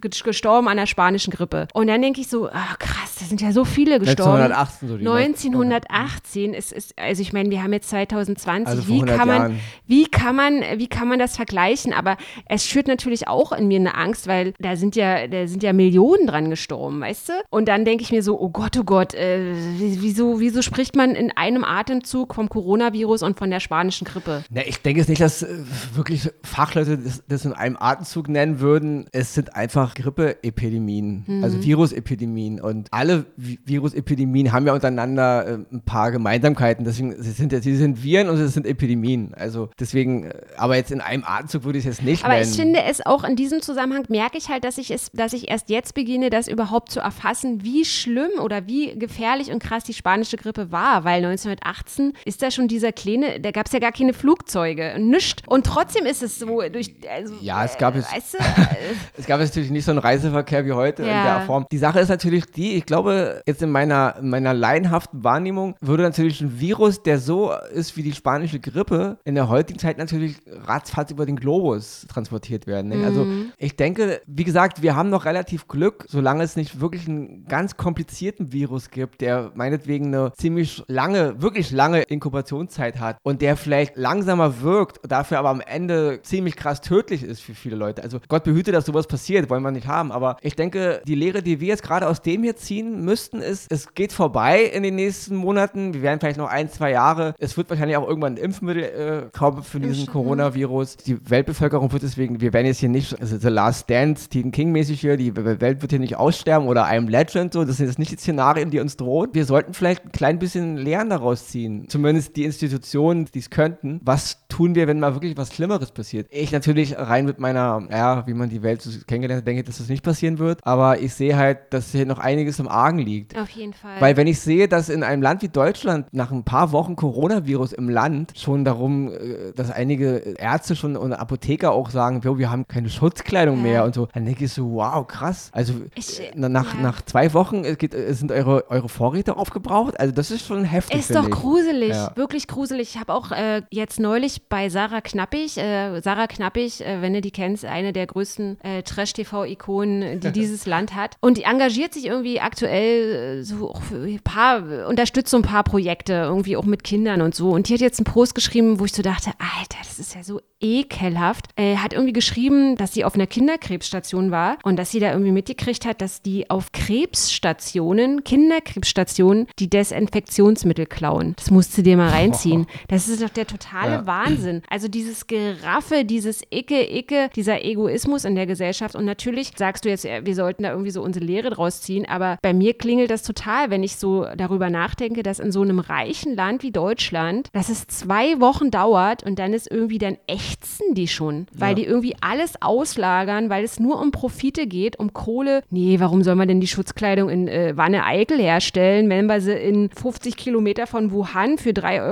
gestorben 0.00 0.68
an 0.68 0.76
der 0.76 0.86
spanischen 0.86 1.32
Grippe. 1.32 1.68
Und 1.74 1.86
dann 1.88 2.02
denke 2.02 2.20
ich 2.20 2.28
so, 2.28 2.48
ah, 2.48 2.76
krass, 2.78 3.16
da 3.18 3.24
sind 3.24 3.40
ja 3.40 3.52
so 3.52 3.64
viele 3.64 3.98
gestorben. 3.98 4.42
1918 4.42 4.88
so 4.88 4.96
die 4.96 5.08
1918 5.08 6.54
ist, 6.54 6.72
ist 6.72 6.98
also 6.98 7.22
ich 7.22 7.32
meine, 7.32 7.50
wir 7.50 7.62
haben 7.62 7.72
jetzt 7.72 7.90
2020. 7.90 8.66
Also 8.66 8.88
wie 8.88 8.94
100 8.94 9.16
kann 9.16 9.28
man, 9.28 9.36
Jahren. 9.36 9.60
Wie 9.86 10.06
kann 10.06 10.36
man, 10.36 10.60
wie 10.76 10.88
kann 10.88 11.08
man 11.08 11.18
das 11.18 11.36
vergleichen? 11.36 11.92
Aber 11.92 12.16
es 12.48 12.66
schürt 12.66 12.88
natürlich 12.88 13.28
auch 13.28 13.52
in 13.52 13.68
mir 13.68 13.78
eine 13.78 13.94
Angst, 13.96 14.26
weil 14.26 14.54
da 14.58 14.76
sind 14.76 14.96
ja, 14.96 15.26
da 15.28 15.46
sind 15.46 15.62
ja 15.62 15.72
Millionen 15.72 16.26
dran 16.26 16.50
gestorben, 16.50 17.00
weißt 17.00 17.28
du? 17.28 17.32
Und 17.50 17.68
dann 17.68 17.84
denke 17.84 18.02
ich 18.02 18.12
mir 18.12 18.22
so, 18.22 18.40
oh 18.40 18.48
Gott, 18.50 18.76
oh 18.78 18.84
Gott, 18.84 19.14
äh, 19.14 19.54
wie- 19.78 19.98
wieso, 20.02 20.40
wieso 20.40 20.62
spricht 20.62 20.96
man 20.96 21.14
in 21.14 21.30
einem 21.36 21.64
Atemzug 21.64 22.34
vom 22.34 22.48
Coronavirus 22.48 23.22
und 23.22 23.38
von 23.38 23.50
der 23.50 23.60
spanischen 23.60 24.06
Grippe? 24.06 24.44
Na, 24.50 24.62
ich 24.66 24.80
denke 24.82 25.00
jetzt 25.00 25.08
nicht, 25.08 25.20
dass 25.20 25.42
äh, 25.42 25.48
wirklich 25.94 26.28
Fachleute 26.42 26.98
das, 26.98 27.22
das 27.28 27.44
in 27.44 27.52
einem 27.52 27.76
Atemzug 27.78 28.28
nennen 28.28 28.60
würden. 28.60 29.06
Es 29.12 29.34
sind 29.34 29.54
einfach 29.54 29.94
Grippeepidemien, 29.94 31.24
Mhm. 31.26 31.44
also 31.44 31.62
Virusepidemien. 31.62 32.60
Und 32.60 32.88
alle 32.90 33.24
Vi- 33.36 33.58
Virusepidemien 33.64 34.52
haben 34.52 34.66
ja 34.66 34.72
untereinander 34.74 35.46
äh, 35.46 35.58
ein 35.72 35.82
paar 35.84 36.10
Gemeinsamkeiten. 36.10 36.84
Deswegen 36.84 37.14
sie 37.22 37.30
sind, 37.30 37.52
sie 37.62 37.76
sind 37.76 38.02
Viren 38.02 38.28
und 38.28 38.38
es 38.38 38.54
sind 38.54 38.66
Epidemien. 38.66 39.34
Also 39.34 39.51
deswegen, 39.78 40.24
äh, 40.26 40.34
aber 40.56 40.76
jetzt 40.76 40.90
in 40.92 41.00
einem 41.00 41.24
Atemzug 41.26 41.64
würde 41.64 41.78
ich 41.78 41.86
es 41.86 41.98
jetzt 41.98 42.04
nicht 42.06 42.24
Aber 42.24 42.34
nennen. 42.34 42.48
ich 42.50 42.56
finde 42.56 42.82
es 42.82 43.04
auch 43.04 43.24
in 43.24 43.36
diesem 43.36 43.60
Zusammenhang 43.62 44.04
merke 44.08 44.38
ich 44.38 44.48
halt, 44.48 44.64
dass 44.64 44.78
ich 44.78 44.90
es, 44.90 45.10
dass 45.12 45.32
ich 45.32 45.50
erst 45.50 45.68
jetzt 45.70 45.94
beginne, 45.94 46.30
das 46.30 46.48
überhaupt 46.48 46.90
zu 46.90 47.00
erfassen, 47.00 47.62
wie 47.64 47.84
schlimm 47.84 48.30
oder 48.40 48.66
wie 48.66 48.98
gefährlich 48.98 49.50
und 49.50 49.62
krass 49.62 49.84
die 49.84 49.94
spanische 49.94 50.36
Grippe 50.36 50.70
war, 50.72 51.04
weil 51.04 51.24
1918 51.24 52.12
ist 52.24 52.42
da 52.42 52.50
schon 52.50 52.68
dieser 52.68 52.92
kleine, 52.92 53.40
da 53.40 53.50
gab 53.50 53.66
es 53.66 53.72
ja 53.72 53.78
gar 53.78 53.92
keine 53.92 54.12
Flugzeuge, 54.12 54.96
nichts. 54.98 55.42
Und 55.46 55.66
trotzdem 55.66 56.06
ist 56.06 56.22
es 56.22 56.38
so 56.38 56.60
durch, 56.72 56.94
also, 57.10 57.34
Ja, 57.40 57.64
es 57.64 57.76
gab 57.78 57.94
äh, 57.94 57.98
es- 57.98 58.12
weißt 58.12 58.34
du, 58.34 58.38
Es 59.18 59.26
gab 59.26 59.40
natürlich 59.40 59.70
nicht 59.70 59.84
so 59.84 59.90
einen 59.90 59.98
Reiseverkehr 60.00 60.64
wie 60.66 60.72
heute 60.72 61.02
in 61.02 61.08
Ja. 61.08 61.38
der 61.38 61.46
Form. 61.46 61.66
Die 61.70 61.78
Sache 61.78 62.00
ist 62.00 62.08
natürlich 62.08 62.46
die, 62.46 62.72
ich 62.74 62.86
glaube, 62.86 63.42
jetzt 63.46 63.62
in 63.62 63.70
meiner, 63.70 64.16
in 64.20 64.28
meiner 64.30 64.54
laienhaften 64.54 65.22
Wahrnehmung 65.24 65.74
würde 65.80 66.02
natürlich 66.02 66.40
ein 66.40 66.58
Virus, 66.60 67.02
der 67.02 67.18
so 67.18 67.52
ist 67.74 67.96
wie 67.96 68.02
die 68.02 68.12
spanische 68.12 68.60
Grippe, 68.60 69.18
in 69.24 69.34
der 69.34 69.41
heutigen 69.48 69.78
Zeit 69.78 69.98
natürlich 69.98 70.36
ratzfatz 70.46 71.10
über 71.10 71.26
den 71.26 71.36
Globus 71.36 72.06
transportiert 72.08 72.66
werden. 72.66 72.88
Ne? 72.88 73.04
Also 73.04 73.24
Mhm. 73.24 73.52
ich 73.58 73.76
denke, 73.76 74.20
wie 74.26 74.44
gesagt, 74.44 74.82
wir 74.82 74.96
haben 74.96 75.10
noch 75.10 75.24
relativ 75.24 75.68
Glück, 75.68 76.04
solange 76.08 76.42
es 76.44 76.56
nicht 76.56 76.80
wirklich 76.80 77.08
einen 77.08 77.44
ganz 77.46 77.76
komplizierten 77.76 78.52
Virus 78.52 78.90
gibt, 78.90 79.20
der 79.20 79.52
meinetwegen 79.54 80.06
eine 80.06 80.32
ziemlich 80.36 80.82
lange, 80.88 81.40
wirklich 81.42 81.70
lange 81.70 82.02
Inkubationszeit 82.02 82.98
hat 82.98 83.18
und 83.22 83.42
der 83.42 83.56
vielleicht 83.56 83.96
langsamer 83.96 84.60
wirkt, 84.62 85.00
dafür 85.10 85.38
aber 85.38 85.50
am 85.50 85.60
Ende 85.60 86.20
ziemlich 86.22 86.56
krass 86.56 86.80
tödlich 86.80 87.22
ist 87.22 87.40
für 87.40 87.54
viele 87.54 87.76
Leute. 87.76 88.02
Also 88.02 88.18
Gott 88.28 88.44
behüte, 88.44 88.72
dass 88.72 88.86
sowas 88.86 89.06
passiert, 89.06 89.50
wollen 89.50 89.62
wir 89.62 89.70
nicht 89.70 89.86
haben. 89.86 90.12
Aber 90.12 90.36
ich 90.40 90.56
denke, 90.56 91.02
die 91.06 91.14
Lehre, 91.14 91.42
die 91.42 91.60
wir 91.60 91.68
jetzt 91.68 91.82
gerade 91.82 92.08
aus 92.08 92.22
dem 92.22 92.42
hier 92.42 92.56
ziehen 92.56 93.04
müssten, 93.04 93.40
ist, 93.40 93.70
es 93.70 93.94
geht 93.94 94.12
vorbei 94.12 94.62
in 94.64 94.82
den 94.82 94.94
nächsten 94.96 95.36
Monaten. 95.36 95.94
Wir 95.94 96.02
werden 96.02 96.20
vielleicht 96.20 96.38
noch 96.38 96.48
ein, 96.48 96.68
zwei 96.70 96.90
Jahre. 96.90 97.34
Es 97.38 97.56
wird 97.56 97.68
wahrscheinlich 97.70 97.96
auch 97.96 98.08
irgendwann 98.08 98.34
ein 98.34 98.38
Impfmittel 98.38 98.82
äh, 98.82 99.30
kommen 99.32 99.62
für 99.62 99.80
diesen 99.80 100.06
Coronavirus. 100.06 100.98
Die 100.98 101.18
Weltbevölkerung 101.30 101.92
wird 101.92 102.02
deswegen, 102.02 102.40
wir 102.40 102.52
werden 102.52 102.66
jetzt 102.66 102.80
hier 102.80 102.88
nicht, 102.88 103.18
also 103.20 103.38
The 103.38 103.48
Last 103.48 103.88
Dance, 103.88 104.26
Stephen 104.26 104.52
King-mäßig 104.52 105.00
hier, 105.00 105.16
die 105.16 105.34
Welt 105.34 105.82
wird 105.82 105.90
hier 105.90 105.98
nicht 105.98 106.16
aussterben 106.16 106.68
oder 106.68 106.86
I'm 106.86 107.08
Legend, 107.08 107.52
so. 107.52 107.64
Das 107.64 107.78
sind 107.78 107.86
jetzt 107.86 107.98
nicht 107.98 108.12
die 108.12 108.16
Szenarien, 108.16 108.70
die 108.70 108.80
uns 108.80 108.96
drohen. 108.96 109.30
Wir 109.32 109.44
sollten 109.44 109.74
vielleicht 109.74 110.04
ein 110.04 110.12
klein 110.12 110.38
bisschen 110.38 110.76
Lernen 110.76 111.10
daraus 111.10 111.48
ziehen. 111.48 111.86
Zumindest 111.88 112.36
die 112.36 112.44
Institutionen, 112.44 113.26
die 113.32 113.38
es 113.38 113.50
könnten. 113.50 114.00
Was 114.04 114.46
tun 114.48 114.74
wir, 114.74 114.86
wenn 114.86 115.00
mal 115.00 115.14
wirklich 115.14 115.36
was 115.36 115.54
Schlimmeres 115.54 115.92
passiert? 115.92 116.26
Ich 116.30 116.52
natürlich 116.52 116.96
rein 116.98 117.24
mit 117.24 117.38
meiner, 117.38 117.86
ja, 117.90 118.26
wie 118.26 118.34
man 118.34 118.50
die 118.50 118.62
Welt 118.62 118.82
so 118.82 118.90
kennengelernt 119.06 119.40
hat, 119.40 119.46
denke, 119.46 119.62
dass 119.62 119.78
das 119.78 119.88
nicht 119.88 120.02
passieren 120.02 120.38
wird. 120.38 120.60
Aber 120.62 121.00
ich 121.00 121.14
sehe 121.14 121.36
halt, 121.36 121.58
dass 121.70 121.92
hier 121.92 122.06
noch 122.06 122.18
einiges 122.18 122.58
im 122.58 122.68
Argen 122.68 122.98
liegt. 122.98 123.38
auf 123.38 123.50
jeden 123.50 123.72
Fall. 123.72 124.00
Weil 124.00 124.16
wenn 124.16 124.26
ich 124.26 124.40
sehe, 124.40 124.68
dass 124.68 124.88
in 124.88 125.02
einem 125.02 125.22
Land 125.22 125.42
wie 125.42 125.48
Deutschland 125.48 126.06
nach 126.12 126.30
ein 126.32 126.44
paar 126.44 126.72
Wochen 126.72 126.96
Coronavirus 126.96 127.72
im 127.72 127.88
Land 127.88 128.32
schon 128.36 128.64
darum, 128.64 129.11
äh, 129.12 129.52
dass 129.54 129.70
einige 129.70 130.16
Ärzte 130.38 130.76
schon 130.76 130.96
und 130.96 131.12
Apotheker 131.12 131.72
auch 131.72 131.90
sagen, 131.90 132.20
"Jo, 132.24 132.38
wir 132.38 132.50
haben 132.50 132.66
keine 132.68 132.88
Schutzkleidung 132.90 133.56
Ja. 133.58 133.62
mehr 133.62 133.84
und 133.84 133.94
so, 133.94 134.08
dann 134.12 134.24
denke 134.24 134.44
ich 134.44 134.52
so, 134.52 134.72
wow, 134.72 135.06
krass. 135.06 135.50
Also 135.52 135.74
Ich, 135.94 136.20
äh, 136.20 136.30
na- 136.34 136.48
nach, 136.48 136.74
ja. 136.74 136.80
nach 136.80 137.02
zwei 137.02 137.32
Wochen 137.34 137.64
äh, 137.64 137.76
geht, 137.76 137.94
sind 138.16 138.32
eure, 138.32 138.70
eure 138.70 138.88
Vorräte 138.88 139.36
aufgebraucht. 139.36 139.98
Also 140.00 140.12
das 140.12 140.30
ist 140.30 140.46
schon 140.46 140.64
heftig. 140.64 141.00
Ist 141.00 141.14
doch 141.14 141.24
ich. 141.28 141.30
gruselig, 141.34 141.90
Ja. 141.90 142.12
wirklich 142.16 142.46
gruselig. 142.48 142.94
Ich 142.94 143.00
habe 143.00 143.12
auch 143.14 143.30
äh, 143.32 143.62
jetzt 143.70 144.00
neulich 144.00 144.48
bei 144.48 144.68
Sarah 144.68 145.00
Knappig, 145.00 145.56
äh, 145.58 146.00
Sarah 146.00 146.26
Knappig, 146.26 146.80
äh, 146.80 147.00
wenn 147.02 147.12
du 147.14 147.20
die 147.20 147.30
kennst, 147.30 147.64
eine 147.64 147.92
der 147.92 148.06
größten 148.06 148.58
Trash-TV-Ikonen, 148.84 150.20
die 150.20 150.32
dieses 150.32 150.66
Land 150.66 150.94
hat. 150.94 151.16
Und 151.20 151.38
die 151.38 151.42
engagiert 151.44 151.94
sich 151.94 152.06
irgendwie 152.06 152.40
aktuell 152.40 153.42
so 153.44 153.74
ein 153.92 154.20
paar, 154.22 154.62
unterstützt 154.88 155.30
so 155.30 155.36
ein 155.36 155.42
paar 155.42 155.64
Projekte, 155.64 156.12
irgendwie 156.12 156.56
auch 156.56 156.64
mit 156.64 156.84
Kindern 156.84 157.20
und 157.22 157.34
so. 157.34 157.50
Und 157.50 157.68
die 157.68 157.74
hat 157.74 157.80
jetzt 157.80 157.98
einen 158.00 158.04
Post 158.12 158.34
geschrieben, 158.34 158.78
wo 158.80 158.84
ich 158.84 158.92
so 158.92 159.01
dachte, 159.02 159.32
Alter, 159.38 159.78
das 159.78 159.98
ist 159.98 160.14
ja 160.14 160.22
so 160.22 160.40
ekelhaft. 160.62 161.46
Äh, 161.56 161.76
hat 161.76 161.92
irgendwie 161.92 162.12
geschrieben, 162.12 162.76
dass 162.76 162.94
sie 162.94 163.04
auf 163.04 163.14
einer 163.14 163.26
Kinderkrebsstation 163.26 164.30
war 164.30 164.56
und 164.62 164.76
dass 164.76 164.90
sie 164.90 165.00
da 165.00 165.12
irgendwie 165.12 165.32
mitgekriegt 165.32 165.84
hat, 165.84 166.00
dass 166.00 166.22
die 166.22 166.48
auf 166.50 166.72
Krebsstationen, 166.72 168.24
Kinderkrebsstationen, 168.24 169.46
die 169.58 169.68
Desinfektionsmittel 169.68 170.86
klauen. 170.86 171.34
Das 171.36 171.50
musst 171.50 171.76
du 171.76 171.82
dir 171.82 171.96
mal 171.96 172.08
reinziehen. 172.10 172.66
Das 172.88 173.08
ist 173.08 173.22
doch 173.22 173.28
der 173.30 173.46
totale 173.46 173.92
Ja. 173.92 174.06
Wahnsinn. 174.06 174.62
Also 174.68 174.88
dieses 174.88 175.26
Geraffe, 175.26 176.04
dieses 176.04 176.42
Icke, 176.50 176.90
Icke, 176.94 177.30
dieser 177.34 177.64
Egoismus 177.64 178.24
in 178.24 178.34
der 178.34 178.46
Gesellschaft. 178.46 178.94
Und 178.94 179.04
natürlich 179.04 179.52
sagst 179.56 179.84
du 179.84 179.88
jetzt, 179.88 180.04
äh, 180.04 180.24
wir 180.24 180.34
sollten 180.34 180.62
da 180.62 180.70
irgendwie 180.70 180.90
so 180.90 181.02
unsere 181.02 181.24
Lehre 181.24 181.50
draus 181.50 181.80
ziehen, 181.80 182.06
aber 182.06 182.38
bei 182.42 182.52
mir 182.52 182.74
klingelt 182.74 183.10
das 183.10 183.22
total, 183.22 183.70
wenn 183.70 183.82
ich 183.82 183.96
so 183.96 184.26
darüber 184.36 184.68
nachdenke, 184.70 185.22
dass 185.22 185.38
in 185.38 185.52
so 185.52 185.62
einem 185.62 185.78
reichen 185.78 186.34
Land 186.36 186.62
wie 186.62 186.70
Deutschland, 186.70 187.48
dass 187.52 187.68
es 187.68 187.86
zwei 187.86 188.40
Wochen 188.40 188.70
dauert 188.70 189.22
und 189.22 189.38
dann 189.38 189.52
ist 189.54 189.70
irgendwie, 189.70 189.98
dann 189.98 190.18
ächzen 190.52 190.94
die 190.94 191.08
schon, 191.08 191.46
weil 191.54 191.70
Ja. 191.70 191.74
die 191.74 191.84
irgendwie 191.84 192.14
alles 192.20 192.60
auslagern, 192.60 193.48
weil 193.50 193.64
es 193.64 193.80
nur 193.80 194.00
um 194.00 194.10
Profite 194.10 194.66
geht, 194.66 194.98
um 194.98 195.12
Kohle. 195.12 195.62
Nee, 195.70 195.96
warum 196.00 196.22
soll 196.22 196.34
man 196.34 196.48
denn 196.48 196.60
die 196.60 196.66
Schutzkleidung 196.66 197.28
in 197.28 197.48
äh, 197.48 197.76
Wanne-Eickel 197.76 198.38
herstellen, 198.38 199.08
wenn 199.08 199.26
wir 199.26 199.40
sie 199.40 199.52
in 199.52 199.90
50 199.90 200.36
Kilometer 200.36 200.86
von 200.86 201.10
Wuhan 201.12 201.58
für 201.58 201.70
3,20 201.70 202.02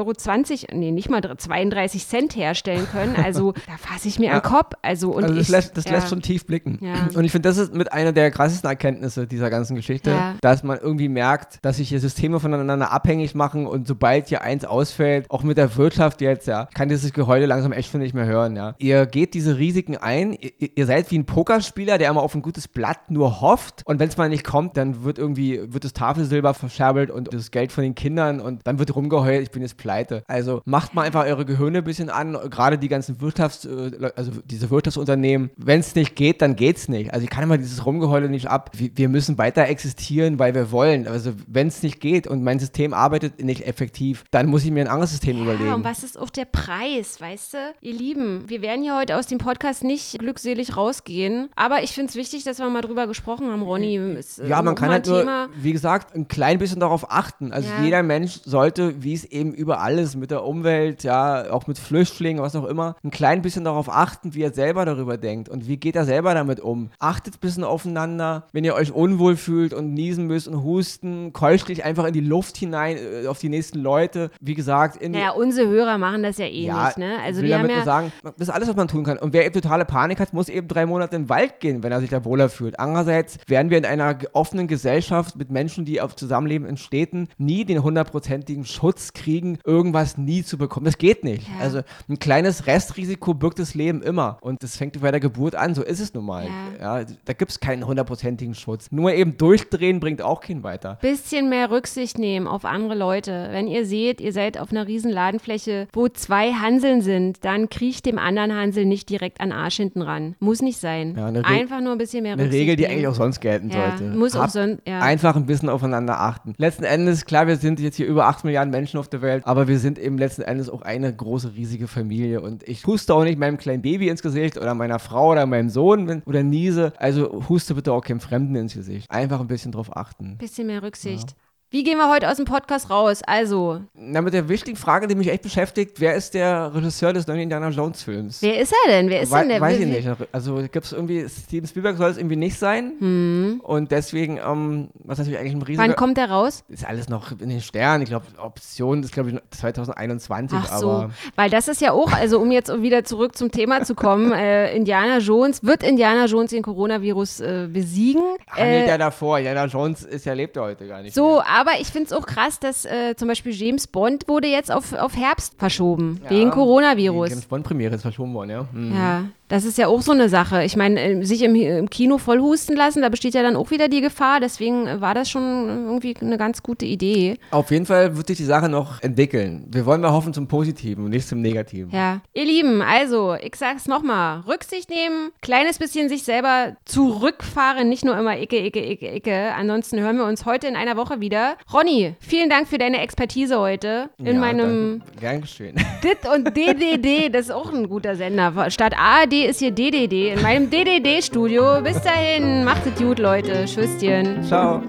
Euro, 0.71 0.79
nee, 0.79 0.91
nicht 0.93 1.11
mal 1.11 1.21
32 1.23 2.07
Cent 2.07 2.37
herstellen 2.37 2.87
können? 2.91 3.17
Also 3.17 3.53
da 3.67 3.77
fasse 3.79 4.09
ich 4.09 4.19
mir 4.19 4.27
Ja. 4.27 4.33
an 4.35 4.41
den 4.41 4.51
Kopf. 4.51 4.73
Also, 4.83 5.11
und 5.11 5.25
also 5.25 5.35
das, 5.35 5.45
ich, 5.45 5.49
lässt, 5.51 5.77
das 5.77 5.85
ja. 5.85 5.93
lässt 5.93 6.09
schon 6.09 6.23
tief 6.23 6.47
blicken. 6.47 6.79
Und 7.15 7.25
ich 7.25 7.33
finde, 7.33 7.49
das 7.49 7.59
ist 7.59 7.75
mit 7.75 7.93
einer 7.93 8.13
der 8.13 8.31
krassesten 8.31 8.69
Erkenntnisse 8.69 9.27
dieser 9.27 9.51
ganzen 9.51 9.77
Geschichte, 9.77 10.15
dass 10.41 10.63
man 10.63 10.79
irgendwie 10.79 11.09
merkt, 11.09 11.59
dass 11.63 11.77
sich 11.77 11.89
hier 11.89 12.01
Systeme 12.01 12.41
voneinander 12.41 12.93
abhängig 12.93 13.35
machen 13.35 13.67
und 13.67 13.87
sobald 13.87 14.29
hier 14.29 14.43
eins 14.43 14.65
ausfällt, 14.65 15.27
auch 15.31 15.43
mit 15.43 15.59
der 15.59 15.77
Wirtschaft 15.77 16.21
jetzt, 16.21 16.47
ja, 16.47 16.69
kann 16.75 16.89
dieses 16.89 17.13
Geheule 17.13 17.47
langsam 17.47 17.73
echt, 17.73 17.91
finde 17.91 18.07
ich, 18.07 18.15
mehr 18.15 18.27
hören, 18.27 18.30
ja. 18.31 18.75
Ihr 18.79 19.07
geht 19.07 19.35
diese 19.35 19.59
Risiken 19.59 19.97
ein, 19.97 20.33
ihr, 20.33 20.71
ihr 20.75 20.87
seid 20.87 21.11
wie 21.11 21.19
ein 21.19 21.27
Pokerspieler, 21.27 21.99
der 21.99 22.11
immer 22.11 22.23
auf 22.23 22.35
ein 22.35 22.43
gutes 22.43 22.69
Blatt 22.69 23.11
nur 23.11 23.41
hofft 23.41 23.83
und 23.85 23.99
wenn 23.99 24.09
es 24.09 24.17
mal 24.17 24.29
nicht 24.29 24.45
kommt, 24.45 24.77
dann 24.77 25.05
wird 25.05 25.19
irgendwie, 25.19 25.61
wird 25.73 25.85
das 25.85 25.93
Tafelsilber 25.93 26.55
verscherbelt 26.55 27.11
und 27.11 27.33
das 27.33 27.51
Geld 27.51 27.73
von 27.73 27.83
den 27.83 27.95
Kindern 27.95 28.41
und 28.41 28.61
dann 28.65 28.79
wird 28.79 28.95
rumgeheult, 28.95 29.43
ich 29.43 29.51
bin 29.51 29.63
jetzt 29.63 29.77
pleite. 29.77 30.23
Also 30.27 30.63
macht 30.65 30.95
mal 30.95 31.03
einfach 31.03 31.25
eure 31.25 31.45
Gehirne 31.45 31.79
ein 31.79 31.85
bisschen 31.85 32.11
an, 32.11 32.37
gerade 32.51 32.79
die 32.79 32.89
ganzen 32.89 33.17
Wirtschafts-, 33.19 33.67
äh, 33.67 34.13
also 34.17 34.33
diese 34.45 34.71
Wirtschaftsunternehmen. 34.71 35.51
Wenn 35.57 35.81
es 35.81 35.95
nicht 35.95 36.17
geht, 36.17 36.43
dann 36.43 36.57
geht's 36.57 36.89
nicht. 36.89 37.13
Also 37.13 37.25
ich 37.25 37.31
kann 37.31 37.45
immer 37.45 37.59
dieses 37.59 37.85
Rumgeheule 37.87 38.29
nicht 38.29 38.49
ab. 38.49 38.71
Wir 38.75 39.09
müssen 39.09 39.39
weiter 39.39 39.67
existieren, 39.67 40.39
weil 40.39 40.55
wir 40.55 40.71
wollen. 40.71 41.07
Also 41.07 41.33
wenn 41.47 41.69
es 41.69 41.83
nicht 41.83 42.01
geht 42.01 42.27
und 42.27 42.43
mein 42.43 42.59
System 42.59 42.95
arbeitet 42.95 43.43
nicht 43.43 43.67
effektiv, 43.67 44.25
dann 44.31 44.47
muss 44.47 44.65
ich 44.65 44.71
mir 44.71 44.83
ein 44.83 44.89
anderes 44.89 45.11
System 45.11 45.37
ja, 45.37 45.43
überlegen. 45.43 45.73
Und 45.73 45.85
was 45.85 46.03
ist 46.03 46.19
auch 46.19 46.31
der 46.31 46.45
Preis, 46.45 47.21
weißt 47.21 47.55
du? 47.55 47.59
Ihr 47.81 47.95
Lieben, 47.95 48.20
wir 48.21 48.63
werden 48.63 48.83
hier 48.83 48.97
heute 48.97 49.17
aus 49.17 49.27
dem 49.27 49.39
Podcast 49.39 49.85
nicht 49.85 50.19
glückselig 50.19 50.77
rausgehen, 50.77 51.49
aber 51.57 51.83
ich 51.83 51.93
finde 51.93 52.11
es 52.11 52.17
wichtig, 52.17 52.45
dass 52.45 52.59
wir 52.59 52.69
mal 52.69 52.83
drüber 52.83 53.07
gesprochen 53.07 53.51
haben, 53.51 53.63
Ronny. 53.63 53.97
Ist, 53.97 54.41
äh, 54.41 54.49
ja, 54.49 54.63
man 54.63 54.75
kann 54.75 54.91
halt 54.91 55.07
nur, 55.07 55.49
wie 55.57 55.73
gesagt, 55.73 56.15
ein 56.15 56.29
klein 56.29 56.59
bisschen 56.59 56.81
darauf 56.81 57.11
achten. 57.11 57.53
Also 57.53 57.69
ja. 57.69 57.85
jeder 57.85 58.03
Mensch 58.03 58.41
sollte, 58.45 59.03
wie 59.03 59.15
es 59.15 59.25
eben 59.25 59.55
überall 59.55 59.99
ist, 59.99 60.17
mit 60.17 60.31
der 60.31 60.45
Umwelt, 60.45 61.03
ja, 61.03 61.51
auch 61.51 61.67
mit 61.67 61.79
Flüchtlingen, 61.79 62.43
was 62.43 62.55
auch 62.55 62.67
immer, 62.67 62.97
ein 63.03 63.11
klein 63.11 63.43
bisschen 63.43 63.65
darauf 63.65 63.89
achten, 63.89 64.35
wie 64.35 64.43
er 64.43 64.53
selber 64.53 64.85
darüber 64.85 65.17
denkt 65.17 65.49
und 65.49 65.67
wie 65.67 65.77
geht 65.77 65.97
er 65.97 66.05
selber 66.05 66.35
damit 66.35 66.61
um. 66.61 66.91
Achtet 66.99 67.37
ein 67.37 67.41
bisschen 67.41 67.65
aufeinander, 67.65 68.47
wenn 68.53 68.65
ihr 68.65 68.75
euch 68.75 68.93
unwohl 68.93 69.37
fühlt 69.37 69.73
und 69.73 69.95
niesen 69.95 70.27
müsst 70.27 70.49
und 70.49 70.63
husten, 70.63 71.33
keuchlich 71.33 71.85
einfach 71.85 72.05
in 72.05 72.13
die 72.13 72.21
Luft 72.21 72.57
hinein, 72.57 72.97
äh, 72.97 73.27
auf 73.27 73.39
die 73.39 73.49
nächsten 73.49 73.79
Leute. 73.79 74.31
Wie 74.41 74.55
gesagt, 74.55 74.97
in 74.97 75.13
Naja, 75.13 75.31
unsere 75.31 75.69
Hörer 75.69 75.99
machen 75.99 76.23
das 76.23 76.39
ja 76.39 76.47
eh 76.47 76.65
ja, 76.65 76.87
nicht, 76.87 76.99
ne? 76.99 77.17
Also 77.25 77.43
wir 77.43 77.59
haben 77.59 77.69
ja 77.69 77.85
sagen, 77.85 78.10
das 78.23 78.49
ist 78.49 78.51
alles, 78.51 78.69
was 78.69 78.77
man 78.77 78.89
tun 78.89 79.05
kann. 79.05 79.19
Und 79.19 79.33
wer 79.33 79.45
eben 79.45 79.55
totale 79.55 79.85
Panik 79.85 80.21
hat, 80.21 80.33
muss 80.33 80.49
eben 80.49 80.69
drei 80.69 80.87
Monate 80.87 81.17
in 81.17 81.23
den 81.25 81.29
Wald 81.29 81.61
gehen, 81.61 81.83
wenn 81.83 81.93
er 81.93 82.01
sich 82.01 82.11
da 82.11 82.25
wohler 82.25 82.49
fühlt. 82.49 82.79
Andererseits 82.79 83.39
werden 83.47 83.71
wir 83.71 83.79
in 83.79 83.85
einer 83.85 84.19
offenen 84.33 84.69
Gesellschaft 84.69 85.37
mit 85.37 85.51
Menschen, 85.51 85.85
die 85.85 86.01
auf 86.01 86.17
Zusammenleben 86.17 86.67
in 86.67 86.77
Städten, 86.77 87.29
nie 87.39 87.65
den 87.65 87.83
hundertprozentigen 87.83 88.65
Schutz 88.65 89.13
kriegen, 89.13 89.59
irgendwas 89.65 90.19
nie 90.19 90.43
zu 90.43 90.59
bekommen. 90.59 90.87
Das 90.87 90.99
geht 90.99 91.25
nicht. 91.25 91.49
Ja. 91.49 91.65
Also 91.65 91.81
ein 92.09 92.19
kleines 92.19 92.67
Restrisiko 92.67 93.35
birgt 93.35 93.59
das 93.59 93.75
Leben 93.75 94.03
immer. 94.03 94.39
Und 94.41 94.63
das 94.63 94.77
fängt 94.77 95.01
bei 95.01 95.11
der 95.11 95.21
Geburt 95.21 95.55
an, 95.55 95.75
so 95.75 95.83
ist 95.83 96.01
es 96.01 96.15
nun 96.15 96.25
mal. 96.25 96.47
Ja. 96.81 97.01
ja 97.01 97.07
da 97.25 97.33
gibt 97.33 97.51
es 97.51 97.61
keinen 97.61 97.87
hundertprozentigen 97.87 98.55
Schutz. 98.55 98.91
Nur 98.91 99.13
eben 99.13 99.37
durchdrehen 99.37 100.01
bringt 100.01 100.23
auch 100.23 100.41
keinen 100.41 100.63
weiter. 100.63 100.99
Bisschen 101.01 101.49
mehr 101.49 101.71
Rücksicht 101.71 102.19
nehmen 102.19 102.47
auf 102.47 102.65
andere 102.65 102.95
Leute. 102.95 103.49
Wenn 103.51 103.69
ihr 103.69 103.87
seht, 103.87 104.21
ihr 104.21 104.33
seid 104.33 104.59
auf 104.59 104.71
einer 104.71 104.87
riesen 104.87 105.11
Ladenfläche, 105.11 105.89
wo 105.93 106.09
zwei 106.09 106.53
Hanseln 106.53 107.03
sind, 107.03 107.45
dann 107.45 107.69
kriecht 107.91 108.07
dem 108.07 108.19
anderen 108.19 108.55
Hansel 108.55 108.85
nicht 108.85 109.11
direkt 109.11 109.41
an 109.41 109.51
Arsch 109.51 109.77
hinten 109.77 110.03
ran. 110.03 110.37
Muss 110.39 110.63
nicht 110.63 110.79
sein. 110.79 111.17
Ja, 111.17 111.27
Einfach 111.43 111.81
nur 111.81 111.93
ein 111.93 111.99
bisschen 111.99 112.23
mehr 112.23 112.35
Rücksicht 112.35 112.53
Eine 112.53 112.61
Regel, 112.61 112.77
die 112.77 112.83
nehmen. 112.83 112.93
eigentlich 112.93 113.09
auch 113.09 113.15
sonst 113.15 113.41
gelten 113.41 113.69
ja, 113.71 113.97
sollte. 113.97 114.17
Muss 114.17 114.37
auch 114.37 114.49
sonst, 114.49 114.83
ja. 114.87 115.01
Einfach 115.01 115.35
ein 115.35 115.47
bisschen 115.47 115.69
aufeinander 115.69 116.21
achten. 116.21 116.55
Letzten 116.57 116.85
Endes, 116.85 117.25
klar, 117.25 117.49
wir 117.49 117.57
sind 117.57 117.81
jetzt 117.81 117.97
hier 117.97 118.07
über 118.07 118.27
8 118.27 118.45
Milliarden 118.45 118.71
Menschen 118.71 119.01
auf 119.01 119.09
der 119.09 119.23
Welt, 119.23 119.45
aber 119.45 119.67
wir 119.67 119.81
sind 119.81 119.99
eben 119.99 120.19
letzten 120.19 120.43
Endes 120.43 120.71
auch 120.71 120.83
eine 120.83 121.13
große, 121.13 121.55
riesige 121.55 121.89
Familie 121.89 122.41
und 122.41 122.67
ich 122.69 122.87
huste 122.87 123.13
auch 123.13 123.25
nicht 123.25 123.39
meinem 123.39 123.59
kleinen 123.59 123.83
Baby 123.83 124.09
ins 124.09 124.23
Gesicht 124.23 124.57
oder 124.57 124.75
meiner 124.75 125.01
Frau 125.01 125.33
oder 125.33 125.47
meinem 125.47 125.69
Sohn 125.69 126.23
oder 126.27 126.43
niese. 126.45 126.93
Also 126.99 127.45
huste 127.49 127.75
bitte 127.75 127.93
auch 127.93 128.05
keinem 128.05 128.21
Fremden 128.21 128.55
ins 128.55 128.75
Gesicht. 128.75 129.11
Einfach 129.11 129.41
ein 129.41 129.49
bisschen 129.49 129.73
drauf 129.73 129.97
achten. 129.97 130.39
Bisschen 130.39 130.69
mehr 130.69 130.83
Rücksicht. 130.83 131.31
Ja. 131.31 131.37
Wie 131.73 131.85
gehen 131.85 131.99
wir 131.99 132.11
heute 132.11 132.29
aus 132.29 132.35
dem 132.35 132.47
Podcast 132.47 132.91
raus? 132.91 133.23
Also. 133.25 133.81
Na, 133.95 134.21
mit 134.23 134.35
der 134.35 134.49
wichtigen 134.49 134.77
Frage, 134.77 135.07
die 135.07 135.15
mich 135.15 135.29
echt 135.29 135.43
beschäftigt, 135.43 136.01
wer 136.01 136.17
ist 136.17 136.35
der 136.35 136.75
Regisseur 136.75 137.13
des 137.13 137.29
neuen 137.29 137.43
Indiana 137.43 137.69
Jones 137.69 138.03
Films? 138.03 138.43
Wer 138.43 138.59
ist 138.59 138.75
er 138.85 138.91
denn? 138.91 139.09
Wer 139.09 139.21
ist 139.21 139.31
We 139.31 139.39
denn 139.39 139.51
der? 139.51 139.61
Weiß 139.61 139.79
ich 139.79 139.87
nicht. 139.87 140.09
Also 140.33 140.57
gibt 140.57 140.85
es 140.85 140.93
irgendwie, 140.93 141.29
Steven 141.29 141.69
Spielberg 141.69 141.97
soll 141.97 142.11
es 142.11 142.17
irgendwie 142.17 142.35
nicht 142.35 142.59
sein. 142.59 142.95
Hm. 142.99 143.61
Und 143.63 143.93
deswegen, 143.93 144.39
ähm, 144.45 144.89
was 144.95 145.19
natürlich 145.19 145.39
eigentlich 145.39 145.55
ein 145.55 145.63
riesiger... 145.63 145.87
Wann 145.87 145.95
kommt 145.95 146.17
der 146.17 146.29
raus? 146.29 146.65
Ist 146.67 146.85
alles 146.85 147.09
noch 147.09 147.31
in 147.39 147.49
den 147.49 147.61
Sternen. 147.61 148.03
Ich 148.03 148.09
glaube, 148.09 148.27
Option 148.39 149.05
ist, 149.05 149.13
glaube 149.13 149.31
ich, 149.31 149.39
2021. 149.57 150.59
Ach 150.61 150.77
so, 150.77 150.91
aber 150.91 151.11
weil 151.37 151.51
das 151.51 151.69
ist 151.69 151.81
ja 151.81 151.93
auch, 151.93 152.11
also 152.13 152.41
um 152.41 152.51
jetzt 152.51 152.83
wieder 152.83 153.05
zurück 153.05 153.37
zum 153.37 153.53
Thema 153.53 153.85
zu 153.85 153.95
kommen, 153.95 154.33
äh, 154.37 154.75
Indiana 154.75 155.19
Jones, 155.19 155.63
wird 155.63 155.85
Indiana 155.85 156.25
Jones 156.25 156.51
den 156.51 156.65
Coronavirus 156.65 157.41
äh, 157.43 157.69
besiegen? 157.73 158.23
Handelt 158.49 158.89
äh, 158.89 158.91
er 158.91 158.99
davor. 158.99 159.39
Indiana 159.39 159.67
Jones 159.67 160.03
ist 160.03 160.27
ja, 160.27 160.33
lebt 160.33 160.57
heute 160.59 160.89
gar 160.89 161.03
nicht 161.03 161.15
So, 161.15 161.37
mehr. 161.37 161.60
Aber 161.61 161.73
ich 161.81 161.89
finde 161.89 162.07
es 162.07 162.13
auch 162.13 162.27
krass, 162.27 162.59
dass 162.59 162.85
äh, 162.87 163.15
zum 163.17 163.29
Beispiel 163.29 163.53
James 163.53 163.87
Bond 163.87 164.29
wurde 164.29 164.49
jetzt 164.49 164.73
auf, 164.73 164.93
auf 164.95 165.15
Herbst 165.17 165.55
verschoben, 165.59 166.21
ja, 166.25 166.31
wegen 166.31 166.51
Coronavirus. 166.51 167.27
Die 167.27 167.31
James 167.33 167.47
Bond-Premiere 167.47 167.95
ist 167.97 168.03
verschoben 168.03 168.33
worden, 168.33 168.51
ja. 168.51 168.67
Mhm. 168.73 168.95
Ja, 168.95 169.25
das 169.51 169.65
ist 169.65 169.79
ja 169.79 169.89
auch 169.89 170.01
so 170.01 170.13
eine 170.13 170.29
Sache. 170.29 170.65
Ich 170.65 170.77
meine, 170.77 171.01
äh, 171.01 171.25
sich 171.25 171.43
im, 171.43 171.57
im, 171.57 171.91
Kino 171.91 172.19
vollhusten 172.19 172.77
lassen, 172.77 173.03
da 173.03 173.09
besteht 173.09 173.35
ja 173.35 173.43
dann 173.43 173.57
auch 173.57 173.73
wieder 173.73 173.89
die 173.89 174.01
Gefahr. 174.01 174.39
Deswegen 174.39 175.01
war 175.01 175.13
das 175.13 175.29
schon 175.29 175.43
irgendwie 175.43 176.15
eine 176.21 176.39
ganz 176.39 176.63
gute 176.63 176.87
Idee. 176.87 177.37
Auf 177.51 177.73
jeden 177.73 177.85
Fall 177.85 178.17
wird 178.17 178.29
sich 178.29 178.37
die 178.39 178.45
Sache 178.45 178.69
noch 178.69 179.03
entwickeln. 179.03 179.67
Wir 179.69 179.85
wollen 179.87 180.01
mal 180.01 180.13
hoffen 180.13 180.33
zum 180.33 180.47
Positiven 180.47 181.05
und 181.05 181.11
nicht 181.11 181.27
zum 181.27 181.41
Negativen. 181.41 181.91
Ja. 181.91 182.21
Ihr 182.33 182.45
Lieben, 182.45 182.81
also, 182.81 183.35
ich 183.35 183.57
sag's 183.57 183.89
nochmal: 183.89 184.41
Rücksicht 184.47 184.89
nehmen, 184.89 185.33
kleines 185.43 185.79
bisschen 185.79 186.09
sich 186.09 186.23
selber 186.23 186.77
zurückfahren, 186.85 187.89
nicht 187.89 188.05
nur 188.05 188.17
immer 188.17 188.39
Icke, 188.39 188.65
Icke, 188.65 188.89
Icke, 188.89 189.17
Icke. 189.17 189.53
Ansonsten 189.55 189.99
hören 189.99 190.17
wir 190.17 190.27
uns 190.27 190.47
heute 190.47 190.69
in 190.69 190.77
einer 190.77 190.97
Woche 190.97 191.21
wieder. 191.21 191.57
Ronny, 191.73 192.15
vielen 192.21 192.51
Dank 192.51 192.69
für 192.69 192.79
deine 192.79 193.01
Expertise 193.01 193.59
heute 193.59 194.11
in 194.19 194.27
ja, 194.27 194.33
meinem. 194.35 195.01
Danke. 195.01 195.21
Gern 195.21 195.41
geschehen. 195.41 195.75
DIT 196.05 196.19
und 196.33 196.57
DDD, 196.57 197.31
das 197.31 197.47
ist 197.47 197.51
auch 197.51 197.73
ein 197.73 197.89
guter 197.89 198.15
Sender. 198.15 198.71
Statt 198.71 198.95
ARD 198.97 199.40
ist 199.45 199.61
hier 199.61 199.71
DDD 199.71 200.33
in 200.33 200.43
meinem 200.43 200.71
DDD-Studio. 200.71 201.81
Bis 201.83 202.01
dahin, 202.03 202.65
macht 202.65 202.83
es 202.87 203.01
gut, 203.01 203.19
Leute. 203.19 203.65
Tschüsschen. 203.65 204.43
Ciao. 204.43 204.83